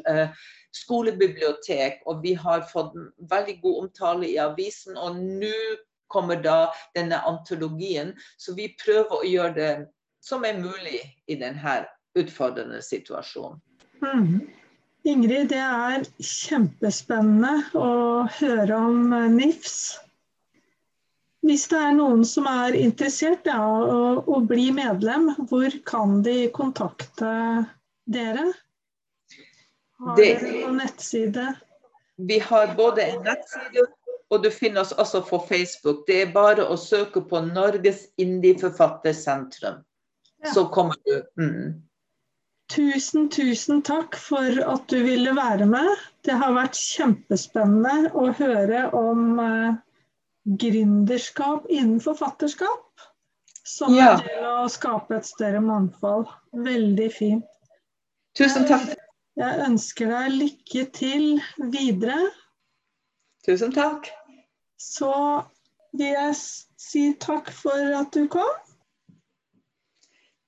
skolebibliotek, 0.76 2.04
og 2.06 2.22
vi 2.22 2.36
har 2.38 2.62
fått 2.70 2.94
veldig 3.32 3.56
god 3.64 3.78
omtale 3.84 4.28
i 4.30 4.38
avisen. 4.42 4.98
Og 4.98 5.18
nå 5.18 5.56
kommer 6.10 6.42
da 6.42 6.70
denne 6.98 7.22
antologien. 7.26 8.14
Så 8.38 8.54
vi 8.58 8.72
prøver 8.82 9.18
å 9.18 9.26
gjøre 9.26 9.56
det 9.58 9.74
som 10.26 10.46
er 10.46 10.60
mulig 10.60 11.02
i 11.28 11.38
denne 11.40 11.82
utfordrende 12.20 12.82
situasjonen. 12.84 13.60
Mm. 14.04 14.48
Ingrid, 15.08 15.50
det 15.52 15.62
er 15.64 16.04
kjempespennende 16.20 17.54
å 17.80 18.28
høre 18.40 18.80
om 18.90 19.14
NIFS. 19.32 19.96
Hvis 21.46 21.68
det 21.72 21.80
er 21.80 21.94
noen 21.96 22.26
som 22.28 22.48
er 22.52 22.76
interessert 22.76 23.48
i 23.48 23.54
ja, 23.54 23.62
å, 23.64 24.00
å 24.28 24.42
bli 24.44 24.70
medlem, 24.76 25.30
hvor 25.48 25.72
kan 25.88 26.20
de 26.26 26.50
kontakte 26.56 27.30
dere? 28.12 28.50
Har 30.04 30.20
dere 30.20 30.52
noen 30.52 30.82
nettside? 30.82 31.54
Vi 32.20 32.42
har 32.44 32.76
både 32.76 33.06
en 33.14 33.24
nettside 33.24 33.88
og 34.30 34.44
du 34.44 34.50
finner 34.54 34.82
oss 34.82 34.92
også 34.92 35.24
på 35.26 35.40
Facebook. 35.50 36.06
Det 36.08 36.22
er 36.24 36.34
bare 36.34 36.66
å 36.70 36.78
søke 36.78 37.22
på 37.26 37.42
Norges 37.48 38.06
indieforfattersentrum. 38.22 39.80
Ja. 40.44 40.52
Så 40.54 40.68
kommer 40.74 41.00
du. 41.06 41.16
Mm. 41.42 41.80
Tusen, 42.70 43.26
tusen 43.34 43.82
takk 43.82 44.14
for 44.22 44.62
at 44.62 44.86
du 44.94 45.00
ville 45.02 45.34
være 45.34 45.66
med. 45.66 45.90
Det 46.26 46.38
har 46.38 46.54
vært 46.54 46.78
kjempespennende 46.78 48.14
å 48.14 48.30
høre 48.38 48.84
om 48.94 49.42
uh, 49.42 49.80
gründerskap 50.58 51.66
innen 51.70 52.00
forfatterskap. 52.02 52.86
Som 53.64 53.94
ja. 53.94 54.16
er 54.16 54.26
del 54.26 54.46
av 54.50 54.64
å 54.66 54.72
skape 54.72 55.20
et 55.20 55.28
større 55.28 55.62
mangfold. 55.62 56.30
Veldig 56.66 57.10
fint. 57.14 57.46
Tusen 58.38 58.66
takk. 58.70 58.96
Jeg 59.40 59.66
ønsker 59.68 60.10
deg 60.12 60.34
lykke 60.36 60.86
til 60.96 61.26
videre. 61.72 62.18
Tusen 63.46 63.72
takk. 63.76 64.10
Så 64.80 65.12
vil 65.94 66.14
jeg 66.16 66.36
si 66.40 67.04
takk 67.22 67.52
for 67.54 67.94
at 68.00 68.12
du 68.16 68.26
kom. 68.32 68.50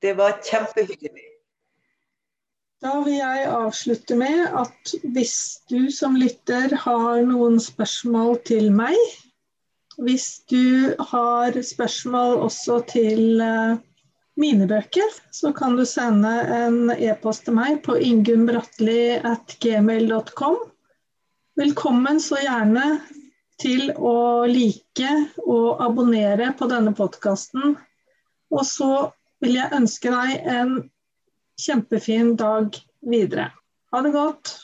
Det 0.01 0.15
var 0.17 0.39
kjempehyggelig. 0.41 1.27
Da 2.81 2.95
vil 3.05 3.19
jeg 3.19 3.49
avslutte 3.53 4.15
med 4.17 4.47
at 4.57 4.93
hvis 5.13 5.35
du 5.69 5.91
som 5.93 6.15
lytter 6.17 6.73
har 6.83 7.21
noen 7.29 7.59
spørsmål 7.61 8.39
til 8.49 8.71
meg, 8.73 8.97
hvis 9.99 10.45
du 10.49 10.95
har 11.11 11.61
spørsmål 11.63 12.37
også 12.47 12.81
til 12.91 13.41
uh, 13.43 13.77
mine 14.39 14.67
bøker, 14.67 15.09
så 15.31 15.53
kan 15.53 15.77
du 15.77 15.85
sende 15.85 16.41
en 16.55 16.91
e-post 16.95 17.45
til 17.47 17.53
meg 17.57 17.83
på 17.85 17.95
ingunnbratli.gmail.com. 17.99 20.57
Velkommen 21.59 22.19
så 22.23 22.35
gjerne 22.41 22.99
til 23.61 23.91
å 23.93 24.45
like 24.49 25.11
og 25.43 25.81
abonnere 25.83 26.53
på 26.57 26.67
denne 26.71 26.93
podkasten. 26.97 27.77
Og 28.51 28.65
så 28.67 29.11
vil 29.43 29.53
jeg 29.59 29.73
ønske 29.77 30.09
deg 30.13 30.29
en 30.55 30.71
kjempefin 31.61 32.35
dag 32.39 32.67
videre. 33.05 33.51
Ha 33.91 33.97
det 34.05 34.11
godt. 34.15 34.55